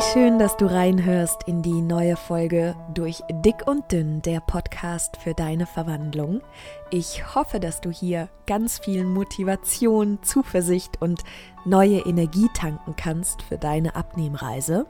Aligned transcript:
Schön, 0.00 0.38
dass 0.38 0.56
du 0.56 0.64
reinhörst 0.64 1.42
in 1.46 1.60
die 1.60 1.82
neue 1.82 2.16
Folge 2.16 2.74
durch 2.94 3.22
Dick 3.30 3.66
und 3.66 3.92
Dünn, 3.92 4.22
der 4.22 4.40
Podcast 4.40 5.18
für 5.18 5.34
deine 5.34 5.66
Verwandlung. 5.66 6.40
Ich 6.90 7.34
hoffe, 7.34 7.60
dass 7.60 7.82
du 7.82 7.90
hier 7.90 8.30
ganz 8.46 8.78
viel 8.78 9.04
Motivation, 9.04 10.18
Zuversicht 10.22 11.02
und 11.02 11.22
neue 11.66 11.98
Energie 11.98 12.48
tanken 12.54 12.96
kannst 12.96 13.42
für 13.42 13.58
deine 13.58 13.94
Abnehmreise. 13.94 14.86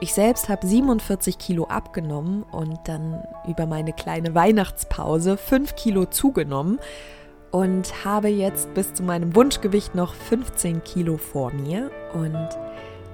Ich 0.00 0.14
selbst 0.14 0.48
habe 0.48 0.66
47 0.66 1.36
Kilo 1.36 1.64
abgenommen 1.64 2.42
und 2.44 2.78
dann 2.84 3.22
über 3.46 3.66
meine 3.66 3.92
kleine 3.92 4.34
Weihnachtspause 4.34 5.36
5 5.36 5.76
Kilo 5.76 6.06
zugenommen 6.06 6.80
und 7.50 8.04
habe 8.04 8.28
jetzt 8.28 8.72
bis 8.72 8.94
zu 8.94 9.02
meinem 9.02 9.36
Wunschgewicht 9.36 9.94
noch 9.94 10.14
15 10.14 10.84
Kilo 10.84 11.18
vor 11.18 11.52
mir. 11.52 11.90
Und 12.14 12.48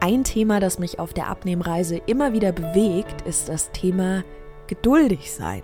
ein 0.04 0.22
Thema, 0.22 0.60
das 0.60 0.78
mich 0.78 0.98
auf 0.98 1.14
der 1.14 1.28
Abnehmreise 1.28 1.96
immer 1.96 2.34
wieder 2.34 2.52
bewegt, 2.52 3.22
ist 3.22 3.48
das 3.48 3.70
Thema 3.70 4.22
geduldig 4.66 5.32
sein. 5.32 5.62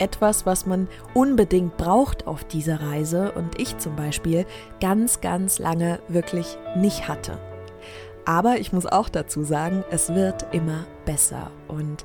Etwas, 0.00 0.46
was 0.46 0.66
man 0.66 0.88
unbedingt 1.14 1.76
braucht 1.76 2.26
auf 2.26 2.42
dieser 2.42 2.82
Reise 2.82 3.30
und 3.30 3.60
ich 3.60 3.78
zum 3.78 3.94
Beispiel 3.94 4.46
ganz, 4.80 5.20
ganz 5.20 5.60
lange 5.60 6.00
wirklich 6.08 6.58
nicht 6.74 7.06
hatte. 7.06 7.38
Aber 8.24 8.58
ich 8.58 8.72
muss 8.72 8.84
auch 8.84 9.08
dazu 9.08 9.44
sagen, 9.44 9.84
es 9.92 10.12
wird 10.12 10.52
immer 10.52 10.84
besser 11.04 11.52
und 11.68 12.04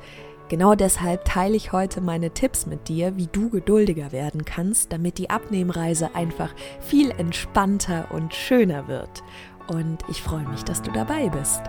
Genau 0.49 0.76
deshalb 0.76 1.26
teile 1.26 1.55
ich 1.55 1.71
heute 1.71 1.99
meine 1.99 2.30
Tipps 2.30 2.68
mit 2.68 2.88
dir, 2.88 3.18
wie 3.18 3.26
du 3.26 3.49
geduldiger 3.49 4.12
werden 4.12 4.46
kannst, 4.46 4.91
damit 4.91 5.18
die 5.18 5.32
Abnehmreise 5.32 6.13
einfach 6.13 6.54
viel 6.80 7.10
entspannter 7.12 8.10
und 8.12 8.35
schöner 8.35 8.88
wird. 8.88 9.24
Und 9.67 9.99
ich 10.09 10.22
freue 10.22 10.48
mich, 10.48 10.63
dass 10.63 10.81
du 10.81 10.91
dabei 10.91 11.30
bist. 11.30 11.62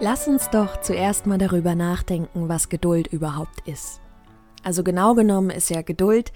Lass 0.00 0.26
uns 0.26 0.50
doch 0.50 0.80
zuerst 0.80 1.26
mal 1.26 1.38
darüber 1.38 1.76
nachdenken, 1.76 2.48
was 2.48 2.68
Geduld 2.68 3.06
überhaupt 3.06 3.66
ist. 3.68 4.00
Also 4.64 4.82
genau 4.82 5.14
genommen 5.14 5.50
ist 5.50 5.70
ja 5.70 5.82
Geduld 5.82 6.32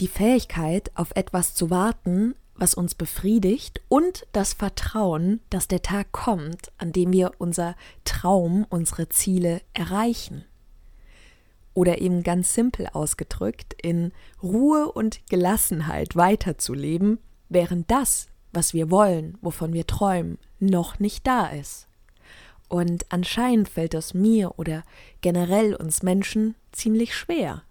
die 0.00 0.08
Fähigkeit, 0.08 0.90
auf 0.94 1.10
etwas 1.14 1.54
zu 1.54 1.70
warten, 1.70 2.34
was 2.54 2.74
uns 2.74 2.94
befriedigt 2.94 3.80
und 3.88 4.26
das 4.32 4.52
Vertrauen, 4.52 5.40
dass 5.50 5.68
der 5.68 5.82
Tag 5.82 6.12
kommt, 6.12 6.70
an 6.78 6.92
dem 6.92 7.12
wir 7.12 7.32
unser 7.38 7.76
Traum, 8.04 8.66
unsere 8.68 9.08
Ziele 9.08 9.62
erreichen. 9.74 10.44
Oder 11.78 12.00
eben 12.00 12.24
ganz 12.24 12.54
simpel 12.54 12.88
ausgedrückt, 12.92 13.76
in 13.80 14.10
Ruhe 14.42 14.90
und 14.90 15.20
Gelassenheit 15.30 16.16
weiterzuleben, 16.16 17.20
während 17.48 17.88
das, 17.88 18.30
was 18.52 18.74
wir 18.74 18.90
wollen, 18.90 19.38
wovon 19.42 19.72
wir 19.72 19.86
träumen, 19.86 20.38
noch 20.58 20.98
nicht 20.98 21.24
da 21.24 21.46
ist. 21.46 21.86
Und 22.66 23.06
anscheinend 23.10 23.68
fällt 23.68 23.94
es 23.94 24.12
mir 24.12 24.58
oder 24.58 24.82
generell 25.20 25.72
uns 25.72 26.02
Menschen 26.02 26.56
ziemlich 26.72 27.14
schwer. 27.14 27.62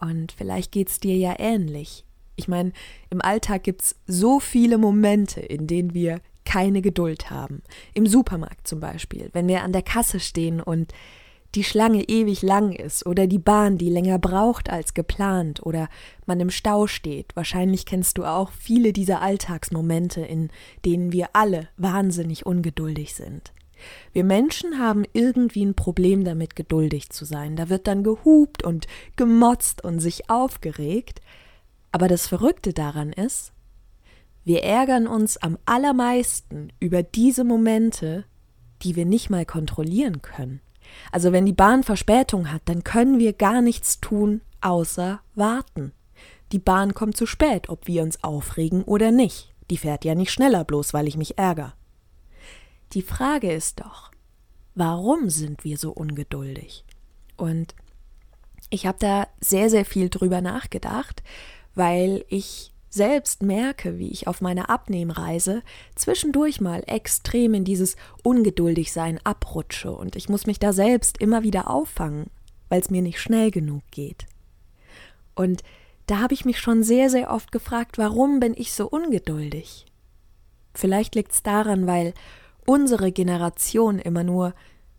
Und 0.00 0.30
vielleicht 0.30 0.70
geht's 0.70 1.00
dir 1.00 1.16
ja 1.16 1.34
ähnlich. 1.36 2.04
Ich 2.36 2.46
meine, 2.46 2.70
im 3.10 3.20
Alltag 3.20 3.64
gibt 3.64 3.82
es 3.82 3.96
so 4.06 4.38
viele 4.38 4.78
Momente, 4.78 5.40
in 5.40 5.66
denen 5.66 5.94
wir 5.94 6.20
keine 6.44 6.80
Geduld 6.80 7.28
haben. 7.28 7.64
Im 7.92 8.06
Supermarkt 8.06 8.68
zum 8.68 8.78
Beispiel, 8.78 9.30
wenn 9.32 9.48
wir 9.48 9.64
an 9.64 9.72
der 9.72 9.82
Kasse 9.82 10.20
stehen 10.20 10.60
und 10.60 10.94
die 11.54 11.64
Schlange 11.64 12.02
ewig 12.02 12.42
lang 12.42 12.72
ist 12.72 13.06
oder 13.06 13.26
die 13.26 13.38
Bahn, 13.38 13.78
die 13.78 13.88
länger 13.88 14.18
braucht 14.18 14.70
als 14.70 14.94
geplant 14.94 15.64
oder 15.64 15.88
man 16.26 16.40
im 16.40 16.50
Stau 16.50 16.86
steht. 16.86 17.34
Wahrscheinlich 17.34 17.86
kennst 17.86 18.18
du 18.18 18.24
auch 18.24 18.50
viele 18.50 18.92
dieser 18.92 19.22
Alltagsmomente, 19.22 20.20
in 20.20 20.50
denen 20.84 21.12
wir 21.12 21.30
alle 21.32 21.68
wahnsinnig 21.76 22.44
ungeduldig 22.44 23.14
sind. 23.14 23.52
Wir 24.12 24.24
Menschen 24.24 24.78
haben 24.78 25.04
irgendwie 25.12 25.64
ein 25.64 25.74
Problem 25.74 26.24
damit, 26.24 26.56
geduldig 26.56 27.10
zu 27.10 27.24
sein. 27.24 27.56
Da 27.56 27.68
wird 27.68 27.86
dann 27.86 28.02
gehupt 28.02 28.64
und 28.64 28.86
gemotzt 29.16 29.84
und 29.84 30.00
sich 30.00 30.30
aufgeregt. 30.30 31.20
Aber 31.92 32.08
das 32.08 32.26
Verrückte 32.26 32.72
daran 32.72 33.12
ist, 33.12 33.52
wir 34.44 34.62
ärgern 34.62 35.06
uns 35.06 35.36
am 35.36 35.58
allermeisten 35.66 36.72
über 36.80 37.02
diese 37.02 37.44
Momente, 37.44 38.24
die 38.82 38.96
wir 38.96 39.04
nicht 39.04 39.28
mal 39.28 39.44
kontrollieren 39.44 40.22
können. 40.22 40.60
Also 41.12 41.32
wenn 41.32 41.46
die 41.46 41.52
Bahn 41.52 41.82
Verspätung 41.82 42.52
hat, 42.52 42.62
dann 42.66 42.84
können 42.84 43.18
wir 43.18 43.32
gar 43.32 43.62
nichts 43.62 44.00
tun, 44.00 44.40
außer 44.60 45.20
warten. 45.34 45.92
Die 46.52 46.58
Bahn 46.58 46.94
kommt 46.94 47.16
zu 47.16 47.26
spät, 47.26 47.68
ob 47.68 47.86
wir 47.86 48.02
uns 48.02 48.22
aufregen 48.22 48.82
oder 48.84 49.10
nicht. 49.10 49.52
Die 49.70 49.78
fährt 49.78 50.04
ja 50.04 50.14
nicht 50.14 50.30
schneller, 50.30 50.64
bloß 50.64 50.94
weil 50.94 51.08
ich 51.08 51.16
mich 51.16 51.38
ärgere. 51.38 51.74
Die 52.92 53.02
Frage 53.02 53.52
ist 53.52 53.80
doch, 53.80 54.10
warum 54.74 55.28
sind 55.28 55.64
wir 55.64 55.76
so 55.76 55.90
ungeduldig? 55.90 56.84
Und 57.36 57.74
ich 58.70 58.86
habe 58.86 58.98
da 59.00 59.26
sehr, 59.40 59.70
sehr 59.70 59.84
viel 59.84 60.08
drüber 60.08 60.40
nachgedacht 60.40 61.22
weil 61.76 62.24
ich 62.28 62.72
selbst 62.96 63.42
merke, 63.42 63.98
wie 63.98 64.10
ich 64.10 64.26
auf 64.26 64.40
meiner 64.40 64.68
Abnehmreise 64.68 65.62
zwischendurch 65.94 66.60
mal 66.60 66.82
extrem 66.86 67.54
in 67.54 67.64
dieses 67.64 67.94
Ungeduldigsein 68.24 69.20
abrutsche 69.22 69.92
und 69.92 70.16
ich 70.16 70.28
muss 70.28 70.46
mich 70.46 70.58
da 70.58 70.72
selbst 70.72 71.20
immer 71.20 71.44
wieder 71.44 71.70
auffangen, 71.70 72.26
weil 72.68 72.80
es 72.80 72.90
mir 72.90 73.02
nicht 73.02 73.20
schnell 73.20 73.52
genug 73.52 73.82
geht. 73.92 74.26
Und 75.36 75.62
da 76.06 76.18
habe 76.18 76.34
ich 76.34 76.44
mich 76.44 76.58
schon 76.58 76.82
sehr, 76.82 77.10
sehr 77.10 77.30
oft 77.30 77.52
gefragt, 77.52 77.98
warum 77.98 78.40
bin 78.40 78.54
ich 78.56 78.72
so 78.72 78.88
ungeduldig? 78.88 79.86
Vielleicht 80.74 81.14
liegt 81.14 81.32
es 81.32 81.42
daran, 81.42 81.86
weil 81.86 82.14
unsere 82.64 83.12
Generation 83.12 83.98
immer 83.98 84.24
nur 84.24 84.54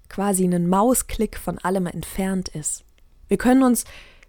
quasi 0.10 0.44
einen 0.44 0.68
Mausklick 0.68 1.38
von 1.38 1.58
allem 1.60 1.86
entfernt 1.86 2.50
ist. 2.50 2.86
Wir 3.28 3.38
können 3.38 3.64
uns 3.64 3.84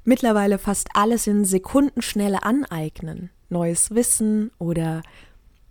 mittlerweile 0.04 0.58
fast 0.58 0.88
alles 0.94 1.26
in 1.26 1.44
Sekundenschnelle 1.44 2.42
aneignen. 2.42 3.30
Neues 3.48 3.94
Wissen 3.94 4.50
oder 4.59 5.03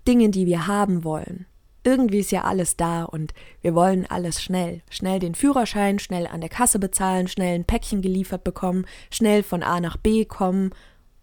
Dinge, 0.08 0.30
die 0.30 0.46
wir 0.46 0.68
haben 0.68 1.04
wollen. 1.04 1.46
Irgendwie 1.84 2.20
ist 2.20 2.32
ja 2.32 2.44
alles 2.44 2.76
da 2.76 3.04
und 3.04 3.34
wir 3.62 3.74
wollen 3.74 4.06
alles 4.06 4.42
schnell. 4.42 4.82
Schnell 4.90 5.20
den 5.20 5.36
Führerschein, 5.36 6.00
schnell 6.00 6.28
an 6.28 6.42
der 6.42 6.50
Kasse 6.50 6.80
bezahlen, 6.80 7.28
schnell 7.28 7.56
ein 7.56 7.66
Päckchen 7.66 8.02
geliefert 8.02 8.44
bekommen, 8.44 8.86
schnell 9.10 9.44
von 9.44 9.64
A 9.64 9.80
nach 9.80 9.96
B 9.96 10.26
kommen 10.26 10.72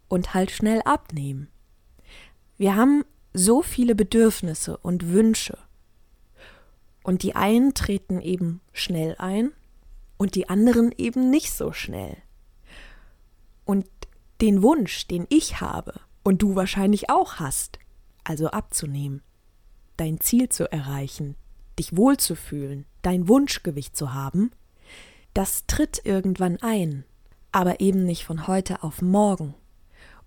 und 0.09 0.33
halt 0.33 0.51
schnell 0.51 0.81
abnehmen. 0.83 1.49
Wir 2.57 2.77
haben 2.77 3.05
so 3.35 3.63
viele 3.63 3.95
Bedürfnisse 3.95 4.77
und 4.79 5.13
Wünsche. 5.13 5.59
Und 7.03 7.23
die 7.23 7.35
einen 7.35 7.75
treten 7.75 8.21
eben 8.21 8.61
schnell 8.73 9.17
ein 9.19 9.53
und 10.17 10.35
die 10.35 10.49
anderen 10.49 10.95
eben 10.97 11.29
nicht 11.29 11.53
so 11.53 11.73
schnell. 11.73 12.17
Und 13.67 13.87
den 14.41 14.63
Wunsch, 14.63 15.07
den 15.09 15.27
ich 15.29 15.61
habe 15.61 15.95
und 16.25 16.43
du 16.43 16.57
wahrscheinlich 16.57 17.11
auch 17.11 17.37
hast, 17.37 17.79
also 18.25 18.49
abzunehmen, 18.49 19.23
dein 19.97 20.19
Ziel 20.19 20.49
zu 20.49 20.71
erreichen, 20.73 21.37
dich 21.79 21.97
wohlzufühlen, 21.97 22.87
dein 23.03 23.29
Wunschgewicht 23.29 23.97
zu 23.97 24.13
haben, 24.13 24.51
das 25.35 25.67
tritt 25.67 26.01
irgendwann 26.05 26.59
ein, 26.61 27.05
aber 27.53 27.81
eben 27.81 28.05
nicht 28.05 28.25
von 28.25 28.49
heute 28.49 28.83
auf 28.83 29.03
morgen. 29.03 29.55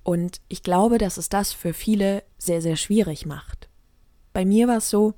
Und 0.04 0.40
ich 0.48 0.64
glaube, 0.64 0.98
dass 0.98 1.18
es 1.18 1.28
das 1.28 1.52
für 1.52 1.74
viele 1.74 2.24
sehr, 2.38 2.62
sehr 2.62 2.78
schwierig 2.78 3.26
macht. 3.26 3.68
Bei 4.32 4.46
mir 4.46 4.68
war 4.68 4.78
es 4.78 4.90
so, 4.90 5.16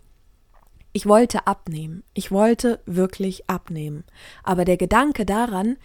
ich 0.93 1.05
wollte 1.05 1.45
abnehmen, 1.45 2.03
ich 2.13 2.31
wollte 2.31 2.81
wirklich 2.85 3.47
abnehmen, 3.49 4.03
aber 4.43 4.65
der 4.65 4.77
Gedanke 4.77 5.25
daran, 5.25 5.77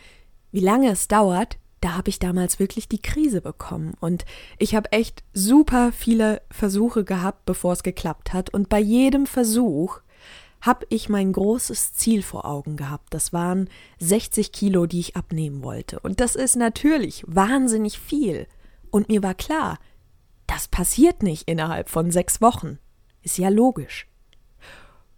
wie 0.53 0.61
lange 0.61 0.91
es 0.91 1.09
dauert, 1.09 1.59
da 1.85 1.93
habe 1.93 2.09
ich 2.09 2.19
damals 2.19 2.59
wirklich 2.59 2.89
die 2.89 3.03
Krise 3.03 3.43
bekommen. 3.43 3.93
Und 4.01 4.25
ich 4.59 4.75
habe 4.75 4.91
echt 4.91 5.23
super 5.35 5.93
viele 5.93 6.41
Versuche 6.51 7.05
gehabt, 7.05 7.45
bevor 7.45 7.75
es 7.75 7.83
geklappt 7.83 8.33
hat. 8.33 8.49
Und 8.49 8.71
bei 8.71 8.81
jedem 8.81 9.27
Versuch 9.27 10.01
habe 10.63 10.87
ich 10.89 11.11
mein 11.11 11.33
großes 11.33 11.93
Ziel 11.93 12.23
vor 12.23 12.47
Augen 12.47 12.79
gehabt. 12.79 13.13
Das 13.13 13.35
waren 13.35 13.69
60 13.99 14.51
Kilo, 14.51 14.87
die 14.87 15.01
ich 15.01 15.15
abnehmen 15.15 15.63
wollte. 15.63 16.01
Und 16.01 16.21
das 16.21 16.37
ist 16.37 16.57
natürlich 16.57 17.23
wahnsinnig 17.27 17.99
viel. 17.99 18.47
Und 18.91 19.11
mir 19.11 19.23
war 19.23 19.35
klar, 19.35 19.79
das 20.47 20.69
passiert 20.69 21.23
nicht 21.23 21.51
innerhalb 21.51 21.91
von 21.91 22.11
sechs 22.11 22.41
Wochen. 22.41 22.79
Ist 23.21 23.37
ja 23.37 23.51
logisch. 23.51 24.07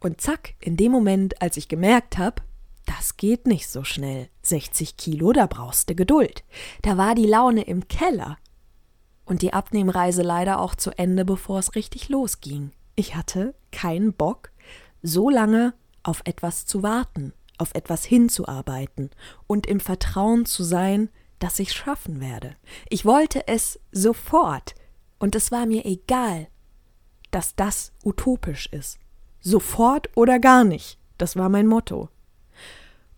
Und 0.00 0.20
zack, 0.20 0.54
in 0.58 0.76
dem 0.76 0.90
Moment, 0.90 1.40
als 1.40 1.56
ich 1.58 1.68
gemerkt 1.68 2.18
habe, 2.18 2.42
das 2.86 3.16
geht 3.16 3.46
nicht 3.46 3.68
so 3.68 3.84
schnell. 3.84 4.28
60 4.42 4.96
Kilo, 4.96 5.32
da 5.32 5.46
brauchst 5.46 5.90
du 5.90 5.94
Geduld. 5.94 6.44
Da 6.82 6.96
war 6.96 7.14
die 7.14 7.26
Laune 7.26 7.62
im 7.62 7.88
Keller. 7.88 8.38
Und 9.24 9.42
die 9.42 9.52
Abnehmreise 9.52 10.22
leider 10.22 10.60
auch 10.60 10.74
zu 10.74 10.96
Ende, 10.96 11.24
bevor 11.24 11.58
es 11.58 11.74
richtig 11.74 12.08
losging. 12.08 12.70
Ich 12.94 13.14
hatte 13.14 13.54
keinen 13.72 14.12
Bock, 14.12 14.50
so 15.02 15.28
lange 15.28 15.74
auf 16.02 16.22
etwas 16.24 16.64
zu 16.64 16.82
warten, 16.82 17.32
auf 17.58 17.74
etwas 17.74 18.04
hinzuarbeiten 18.04 19.10
und 19.46 19.66
im 19.66 19.80
Vertrauen 19.80 20.46
zu 20.46 20.62
sein, 20.62 21.10
dass 21.38 21.58
ich 21.58 21.72
schaffen 21.72 22.20
werde. 22.20 22.56
Ich 22.88 23.04
wollte 23.04 23.46
es 23.48 23.80
sofort. 23.92 24.74
Und 25.18 25.34
es 25.34 25.50
war 25.50 25.66
mir 25.66 25.84
egal, 25.86 26.48
dass 27.30 27.56
das 27.56 27.92
utopisch 28.04 28.66
ist. 28.66 28.98
Sofort 29.40 30.08
oder 30.14 30.38
gar 30.38 30.64
nicht. 30.64 30.98
Das 31.18 31.36
war 31.36 31.48
mein 31.48 31.66
Motto. 31.66 32.10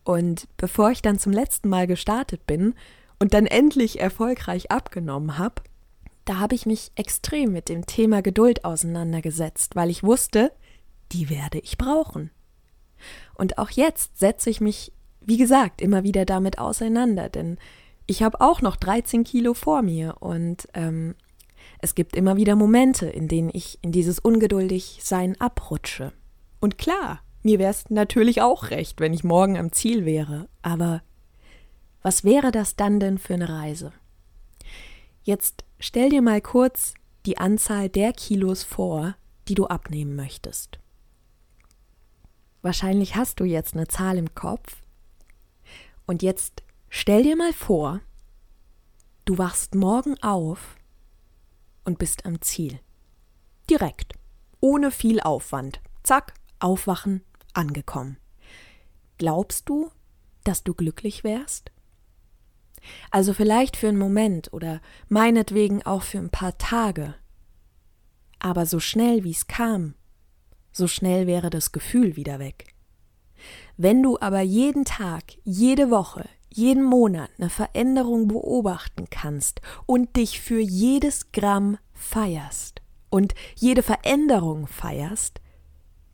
Und 0.09 0.49
bevor 0.57 0.91
ich 0.91 1.03
dann 1.03 1.19
zum 1.19 1.33
letzten 1.35 1.69
Mal 1.69 1.87
gestartet 1.87 2.47
bin 2.47 2.73
und 3.19 3.35
dann 3.35 3.45
endlich 3.45 4.01
erfolgreich 4.01 4.71
abgenommen 4.71 5.37
habe, 5.37 5.57
da 6.25 6.39
habe 6.39 6.55
ich 6.55 6.65
mich 6.65 6.93
extrem 6.95 7.53
mit 7.53 7.69
dem 7.69 7.85
Thema 7.85 8.23
Geduld 8.23 8.65
auseinandergesetzt, 8.65 9.77
weil 9.77 9.91
ich 9.91 10.03
wusste, 10.03 10.51
die 11.13 11.29
werde 11.29 11.59
ich 11.59 11.77
brauchen. 11.77 12.31
Und 13.35 13.59
auch 13.59 13.69
jetzt 13.69 14.19
setze 14.19 14.49
ich 14.49 14.63
mich, 14.63 14.95
wie 15.21 15.37
gesagt, 15.37 15.83
immer 15.83 16.05
wieder 16.05 16.25
damit 16.25 16.59
auseinander, 16.59 17.29
denn 17.29 17.59
ich 18.07 18.23
habe 18.23 18.41
auch 18.41 18.63
noch 18.63 18.77
13 18.77 19.25
Kilo 19.25 19.53
vor 19.53 19.83
mir 19.83 20.17
und 20.21 20.69
ähm, 20.73 21.17
es 21.81 21.95
gibt 21.95 22.17
immer 22.17 22.39
wieder 22.39 22.57
Momente, 22.57 23.05
in 23.11 23.29
denen 23.29 23.51
ich 23.53 23.79
in 23.83 23.93
dieses 23.93 24.19
Ungeduldigsein 24.21 25.39
abrutsche. 25.39 26.15
Und 26.61 26.79
klar, 26.79 27.21
mir 27.43 27.59
wäre 27.59 27.71
es 27.71 27.89
natürlich 27.91 28.43
auch 28.43 28.71
recht, 28.71 29.01
wenn 29.01 29.15
ich 29.15 29.25
morgen 29.25 29.57
am 29.57 29.73
Ziel 29.73 30.05
wäre, 30.05 30.49
aber 30.63 31.03
was 32.03 32.25
wäre 32.25 32.51
das 32.51 32.77
dann 32.77 33.01
denn 33.01 33.19
für 33.19 33.35
eine 33.35 33.49
Reise? 33.49 33.93
Jetzt 35.23 35.65
stell 35.79 36.11
dir 36.11 36.23
mal 36.23 36.41
kurz 36.41 36.95
die 37.27 37.39
Anzahl 37.39 37.89
der 37.89 38.13
Kilos 38.13 38.63
vor, 38.63 39.17
die 39.49 39.55
du 39.55 39.67
abnehmen 39.67 40.17
möchtest. 40.17 40.79
Wahrscheinlich 42.63 43.17
hast 43.17 43.41
du 43.41 43.45
jetzt 43.45 43.75
eine 43.75 43.89
Zahl 43.89 44.19
im 44.19 44.35
Kopf. 44.35 44.83
Und 46.07 46.23
jetzt 46.23 46.63
stell 46.89 47.23
dir 47.23 47.37
mal 47.37 47.53
vor, 47.53 48.01
du 49.25 49.39
wachst 49.39 49.75
morgen 49.75 50.21
auf 50.23 50.77
und 51.85 51.99
bist 51.99 52.27
am 52.27 52.41
Ziel. 52.41 52.81
Direkt, 53.71 54.15
ohne 54.61 54.91
viel 54.91 55.21
Aufwand. 55.21 55.81
Zack, 56.03 56.35
aufwachen, 56.59 57.23
angekommen. 57.59 58.17
Glaubst 59.19 59.69
du, 59.69 59.91
dass 60.45 60.63
du 60.63 60.73
glücklich 60.73 61.25
wärst? 61.25 61.73
Also 63.11 63.35
vielleicht 63.35 63.77
für 63.77 63.89
einen 63.89 63.99
Moment 63.99 64.53
oder 64.53 64.81
meinetwegen 65.09 65.85
auch 65.85 66.03
für 66.03 66.19
ein 66.19 66.31
paar 66.31 66.57
Tage. 66.57 67.15
Aber 68.39 68.65
so 68.65 68.81
schnell 68.81 69.25
wie 69.25 69.33
es 69.33 69.49
kam, 69.49 69.95
so 70.73 70.87
schnell 70.87 71.27
wäre 71.27 71.51
das 71.51 71.73
Gefühl 71.73 72.17
wieder 72.17 72.39
weg. 72.39 72.75
Wenn 73.77 74.03
du 74.03 74.19
aber 74.21 74.41
jeden 74.41 74.85
Tag, 74.85 75.25
jede 75.45 75.91
Woche, 75.91 76.29
jeden 76.53 76.85
Monat 76.85 77.31
eine 77.39 77.51
Veränderung 77.51 78.29
beobachten 78.29 79.07
kannst 79.11 79.61
und 79.87 80.17
dich 80.17 80.41
für 80.41 80.61
jedes 80.61 81.33
Gramm 81.33 81.79
feierst 81.93 82.81
und 83.11 83.35
jede 83.57 83.83
Veränderung 83.83 84.67
feierst, 84.67 85.41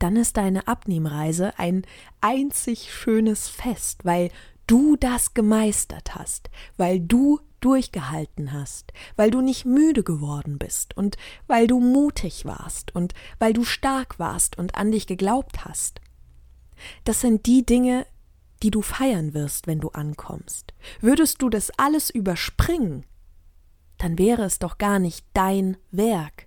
dann 0.05 0.17
ist 0.17 0.37
deine 0.37 0.69
Abnehmreise 0.69 1.59
ein 1.59 1.81
einzig 2.21 2.93
schönes 2.93 3.49
Fest, 3.49 4.05
weil 4.05 4.31
du 4.67 4.97
das 4.97 5.33
gemeistert 5.33 6.15
hast, 6.15 6.51
weil 6.77 7.01
du 7.01 7.41
durchgehalten 7.63 8.53
hast, 8.53 8.93
weil 9.17 9.31
du 9.31 9.41
nicht 9.41 9.65
müde 9.65 10.03
geworden 10.03 10.59
bist 10.59 10.95
und 10.95 11.17
weil 11.47 11.67
du 11.67 11.81
mutig 11.81 12.45
warst 12.45 12.95
und 12.95 13.15
weil 13.39 13.55
du 13.55 13.65
stark 13.65 14.19
warst 14.19 14.59
und 14.59 14.75
an 14.75 14.93
dich 14.93 15.07
geglaubt 15.07 15.65
hast. 15.65 16.03
Das 17.05 17.23
sind 17.23 17.47
die 17.47 17.65
Dinge, 17.65 18.07
die 18.63 18.71
du 18.71 18.83
feiern 18.83 19.33
wirst, 19.33 19.67
wenn 19.67 19.81
du 19.81 19.89
ankommst. 19.89 20.75
Würdest 21.01 21.41
du 21.41 21.49
das 21.49 21.71
alles 21.79 22.11
überspringen, 22.11 23.07
dann 23.97 24.19
wäre 24.19 24.43
es 24.45 24.59
doch 24.59 24.77
gar 24.77 24.99
nicht 24.99 25.25
dein 25.33 25.79
Werk. 25.93 26.44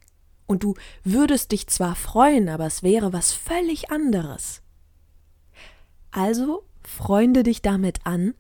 Und 0.48 0.64
du 0.64 0.76
würdest 1.04 1.52
dich 1.52 1.68
zwar 1.68 1.96
freuen, 1.96 2.50
aber 2.50 2.66
es 2.66 2.82
wäre 2.82 3.14
was 3.14 3.34
völlig 3.34 3.92
anderes. 3.92 4.62
Also 6.12 6.64
freunde 6.84 7.44
dich 7.44 7.62
damit 7.62 8.00
an, 8.06 8.34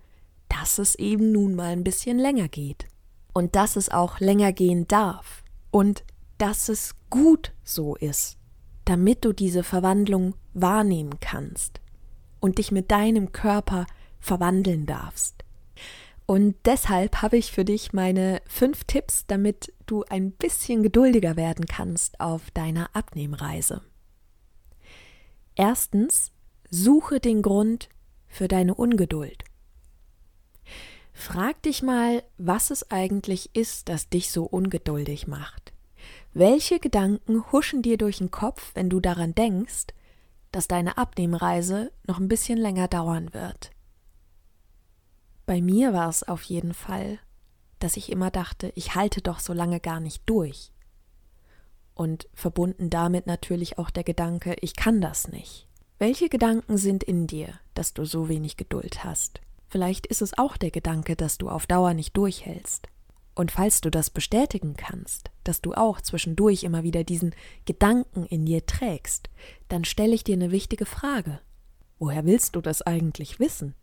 dass 0.49 0.79
es 0.79 0.95
eben 0.95 1.31
nun 1.31 1.53
mal 1.53 1.73
ein 1.73 1.83
bisschen 1.83 2.17
länger 2.17 2.47
geht 2.47 2.87
und 3.33 3.55
dass 3.55 3.75
es 3.75 3.89
auch 3.89 4.19
länger 4.19 4.53
gehen 4.53 4.87
darf 4.87 5.43
und 5.69 6.03
dass 6.37 6.69
es 6.69 6.95
gut 7.09 7.51
so 7.63 7.95
ist, 7.95 8.37
damit 8.85 9.25
du 9.25 9.33
diese 9.33 9.63
Verwandlung 9.63 10.35
wahrnehmen 10.53 11.19
kannst 11.19 11.81
und 12.39 12.57
dich 12.57 12.71
mit 12.71 12.89
deinem 12.89 13.33
Körper 13.33 13.85
verwandeln 14.19 14.85
darfst. 14.85 15.43
Und 16.25 16.55
deshalb 16.65 17.21
habe 17.21 17.37
ich 17.37 17.51
für 17.51 17.65
dich 17.65 17.93
meine 17.93 18.41
fünf 18.47 18.83
Tipps, 18.83 19.25
damit 19.27 19.73
du 19.87 20.03
ein 20.03 20.31
bisschen 20.31 20.83
geduldiger 20.83 21.35
werden 21.35 21.65
kannst 21.65 22.19
auf 22.19 22.51
deiner 22.51 22.95
Abnehmreise. 22.95 23.81
Erstens, 25.55 26.31
suche 26.69 27.19
den 27.19 27.41
Grund 27.41 27.89
für 28.27 28.47
deine 28.47 28.75
Ungeduld. 28.75 29.43
Frag 31.13 31.63
dich 31.63 31.81
mal, 31.81 32.23
was 32.37 32.69
es 32.69 32.91
eigentlich 32.91 33.55
ist, 33.55 33.89
das 33.89 34.09
dich 34.09 34.31
so 34.31 34.43
ungeduldig 34.43 35.27
macht. 35.27 35.73
Welche 36.33 36.79
Gedanken 36.79 37.51
huschen 37.51 37.81
dir 37.81 37.97
durch 37.97 38.19
den 38.19 38.29
Kopf, 38.29 38.71
wenn 38.75 38.91
du 38.91 38.99
daran 38.99 39.33
denkst, 39.33 39.87
dass 40.51 40.67
deine 40.67 40.97
Abnehmreise 40.97 41.91
noch 42.05 42.19
ein 42.19 42.27
bisschen 42.27 42.59
länger 42.59 42.87
dauern 42.87 43.33
wird? 43.33 43.71
Bei 45.47 45.61
mir 45.61 45.93
war 45.93 46.09
es 46.09 46.21
auf 46.23 46.43
jeden 46.43 46.75
Fall, 46.75 47.19
dass 47.79 47.97
ich 47.97 48.11
immer 48.11 48.31
dachte, 48.31 48.71
ich 48.75 48.95
halte 48.95 49.21
doch 49.21 49.39
so 49.39 49.53
lange 49.53 49.79
gar 49.79 49.99
nicht 49.99 50.23
durch. 50.25 50.71
Und 51.93 52.27
verbunden 52.33 52.89
damit 52.89 53.27
natürlich 53.27 53.77
auch 53.77 53.89
der 53.89 54.03
Gedanke, 54.03 54.55
ich 54.61 54.75
kann 54.75 55.01
das 55.01 55.27
nicht. 55.27 55.67
Welche 55.99 56.29
Gedanken 56.29 56.77
sind 56.77 57.03
in 57.03 57.25
dir, 57.25 57.59
dass 57.73 57.93
du 57.93 58.05
so 58.05 58.29
wenig 58.29 58.55
Geduld 58.55 59.03
hast? 59.03 59.41
Vielleicht 59.67 60.05
ist 60.05 60.21
es 60.21 60.37
auch 60.37 60.57
der 60.57 60.71
Gedanke, 60.71 61.15
dass 61.15 61.37
du 61.37 61.49
auf 61.49 61.65
Dauer 61.65 61.93
nicht 61.93 62.15
durchhältst. 62.15 62.87
Und 63.33 63.51
falls 63.51 63.81
du 63.81 63.91
das 63.91 64.09
bestätigen 64.09 64.75
kannst, 64.75 65.29
dass 65.43 65.61
du 65.61 65.73
auch 65.73 66.01
zwischendurch 66.01 66.63
immer 66.63 66.83
wieder 66.83 67.03
diesen 67.03 67.35
Gedanken 67.65 68.25
in 68.25 68.45
dir 68.45 68.65
trägst, 68.65 69.29
dann 69.69 69.85
stelle 69.85 70.15
ich 70.15 70.23
dir 70.23 70.33
eine 70.33 70.51
wichtige 70.51 70.85
Frage. 70.85 71.39
Woher 71.99 72.25
willst 72.25 72.55
du 72.55 72.61
das 72.61 72.81
eigentlich 72.81 73.39
wissen? 73.39 73.75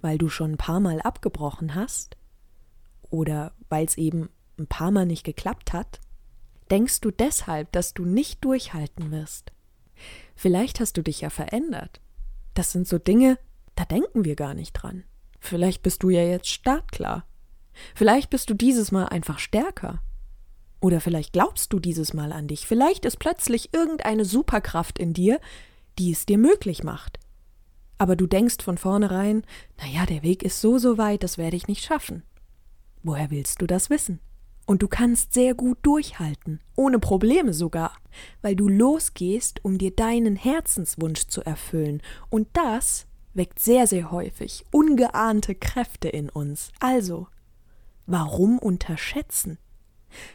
Weil 0.00 0.18
du 0.18 0.28
schon 0.28 0.52
ein 0.52 0.58
paar 0.58 0.80
Mal 0.80 1.00
abgebrochen 1.00 1.74
hast? 1.74 2.16
Oder 3.10 3.52
weil 3.68 3.86
es 3.86 3.96
eben 3.96 4.28
ein 4.58 4.66
paar 4.66 4.90
Mal 4.90 5.06
nicht 5.06 5.24
geklappt 5.24 5.72
hat? 5.72 6.00
Denkst 6.70 7.00
du 7.00 7.10
deshalb, 7.10 7.72
dass 7.72 7.94
du 7.94 8.04
nicht 8.04 8.44
durchhalten 8.44 9.10
wirst? 9.10 9.52
Vielleicht 10.34 10.80
hast 10.80 10.96
du 10.96 11.02
dich 11.02 11.22
ja 11.22 11.30
verändert. 11.30 12.00
Das 12.54 12.72
sind 12.72 12.86
so 12.86 12.98
Dinge, 12.98 13.38
da 13.74 13.84
denken 13.84 14.24
wir 14.24 14.36
gar 14.36 14.54
nicht 14.54 14.72
dran. 14.72 15.04
Vielleicht 15.40 15.82
bist 15.82 16.02
du 16.02 16.10
ja 16.10 16.22
jetzt 16.22 16.48
startklar. 16.48 17.24
Vielleicht 17.94 18.30
bist 18.30 18.50
du 18.50 18.54
dieses 18.54 18.90
Mal 18.92 19.06
einfach 19.06 19.38
stärker. 19.38 20.02
Oder 20.80 21.00
vielleicht 21.00 21.32
glaubst 21.32 21.72
du 21.72 21.78
dieses 21.78 22.12
Mal 22.12 22.32
an 22.32 22.48
dich. 22.48 22.66
Vielleicht 22.66 23.04
ist 23.04 23.18
plötzlich 23.18 23.74
irgendeine 23.74 24.24
Superkraft 24.24 24.98
in 24.98 25.12
dir, 25.12 25.40
die 25.98 26.12
es 26.12 26.26
dir 26.26 26.38
möglich 26.38 26.84
macht. 26.84 27.18
Aber 27.98 28.14
du 28.14 28.26
denkst 28.26 28.62
von 28.62 28.78
vornherein, 28.78 29.42
naja, 29.80 30.06
der 30.06 30.22
Weg 30.22 30.44
ist 30.44 30.60
so, 30.60 30.78
so 30.78 30.98
weit, 30.98 31.24
das 31.24 31.36
werde 31.36 31.56
ich 31.56 31.66
nicht 31.66 31.84
schaffen. 31.84 32.22
Woher 33.02 33.30
willst 33.30 33.62
du 33.62 33.66
das 33.66 33.90
wissen? 33.90 34.20
Und 34.66 34.82
du 34.82 34.88
kannst 34.88 35.32
sehr 35.32 35.54
gut 35.54 35.78
durchhalten, 35.82 36.60
ohne 36.76 36.98
Probleme 36.98 37.54
sogar, 37.54 37.94
weil 38.42 38.54
du 38.54 38.68
losgehst, 38.68 39.64
um 39.64 39.78
dir 39.78 39.92
deinen 39.92 40.36
Herzenswunsch 40.36 41.26
zu 41.28 41.42
erfüllen. 41.42 42.02
Und 42.28 42.48
das 42.52 43.06
weckt 43.32 43.60
sehr, 43.60 43.86
sehr 43.86 44.10
häufig 44.10 44.66
ungeahnte 44.70 45.54
Kräfte 45.54 46.08
in 46.08 46.28
uns. 46.28 46.70
Also, 46.80 47.28
warum 48.06 48.58
unterschätzen? 48.58 49.58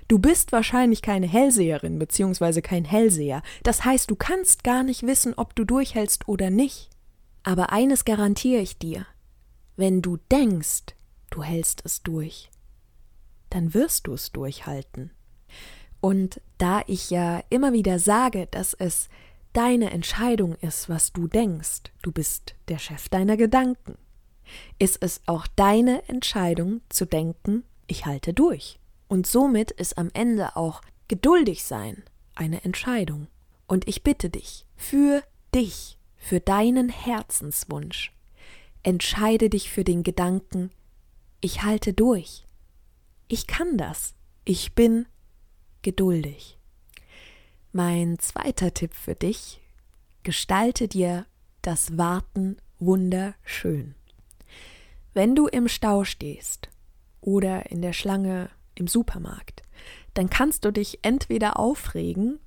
Du 0.07 0.19
bist 0.19 0.51
wahrscheinlich 0.51 1.01
keine 1.01 1.27
Hellseherin 1.27 1.99
bzw. 1.99 2.61
kein 2.61 2.85
Hellseher. 2.85 3.43
Das 3.63 3.85
heißt, 3.85 4.09
du 4.09 4.15
kannst 4.15 4.63
gar 4.63 4.83
nicht 4.83 5.03
wissen, 5.03 5.33
ob 5.35 5.55
du 5.55 5.63
durchhältst 5.63 6.27
oder 6.27 6.49
nicht. 6.49 6.89
Aber 7.43 7.71
eines 7.71 8.05
garantiere 8.05 8.61
ich 8.61 8.77
dir. 8.77 9.05
Wenn 9.75 10.01
du 10.01 10.17
denkst, 10.31 10.95
du 11.29 11.43
hältst 11.43 11.81
es 11.85 12.03
durch, 12.03 12.49
dann 13.53 13.73
wirst 13.73 14.07
du 14.07 14.13
es 14.13 14.31
durchhalten. 14.31 15.11
Und 16.01 16.41
da 16.57 16.81
ich 16.87 17.09
ja 17.09 17.43
immer 17.49 17.71
wieder 17.71 17.99
sage, 17.99 18.47
dass 18.51 18.73
es 18.73 19.09
deine 19.53 19.91
Entscheidung 19.91 20.55
ist, 20.55 20.89
was 20.89 21.13
du 21.13 21.27
denkst, 21.27 21.83
du 22.01 22.11
bist 22.11 22.55
der 22.67 22.79
Chef 22.79 23.09
deiner 23.09 23.37
Gedanken, 23.37 23.97
ist 24.79 24.97
es 25.01 25.21
auch 25.27 25.47
deine 25.55 26.07
Entscheidung 26.09 26.81
zu 26.89 27.05
denken, 27.05 27.63
ich 27.87 28.05
halte 28.05 28.33
durch. 28.33 28.79
Und 29.07 29.27
somit 29.27 29.71
ist 29.71 29.97
am 29.97 30.09
Ende 30.13 30.55
auch 30.55 30.81
geduldig 31.07 31.63
sein 31.63 32.03
eine 32.35 32.63
Entscheidung. 32.63 33.27
Und 33.67 33.87
ich 33.87 34.03
bitte 34.03 34.29
dich, 34.29 34.65
für 34.75 35.23
dich, 35.53 35.99
für 36.17 36.39
deinen 36.39 36.89
Herzenswunsch, 36.89 38.11
entscheide 38.81 39.49
dich 39.49 39.69
für 39.69 39.83
den 39.83 40.03
Gedanken, 40.03 40.71
ich 41.39 41.61
halte 41.63 41.93
durch. 41.93 42.45
Ich 43.27 43.47
kann 43.47 43.77
das. 43.77 44.15
Ich 44.45 44.75
bin 44.75 45.05
geduldig. 45.81 46.57
Mein 47.71 48.19
zweiter 48.19 48.73
Tipp 48.73 48.93
für 48.93 49.15
dich, 49.15 49.61
gestalte 50.23 50.87
dir 50.87 51.25
das 51.61 51.97
Warten 51.97 52.57
wunderschön. 52.79 53.95
Wenn 55.13 55.35
du 55.35 55.47
im 55.47 55.67
Stau 55.67 56.03
stehst 56.03 56.69
oder 57.21 57.71
in 57.71 57.81
der 57.81 57.93
Schlange 57.93 58.49
im 58.75 58.87
Supermarkt, 58.87 59.63
dann 60.13 60.29
kannst 60.29 60.65
du 60.65 60.71
dich 60.71 60.99
entweder 61.03 61.59
aufregen 61.59 62.39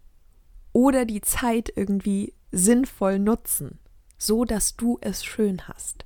oder 0.73 1.05
die 1.05 1.21
Zeit 1.21 1.73
irgendwie 1.75 2.35
sinnvoll 2.53 3.19
nutzen, 3.19 3.79
so 4.19 4.45
dass 4.45 4.77
du 4.77 4.99
es 5.01 5.25
schön 5.25 5.69
hast. 5.69 6.06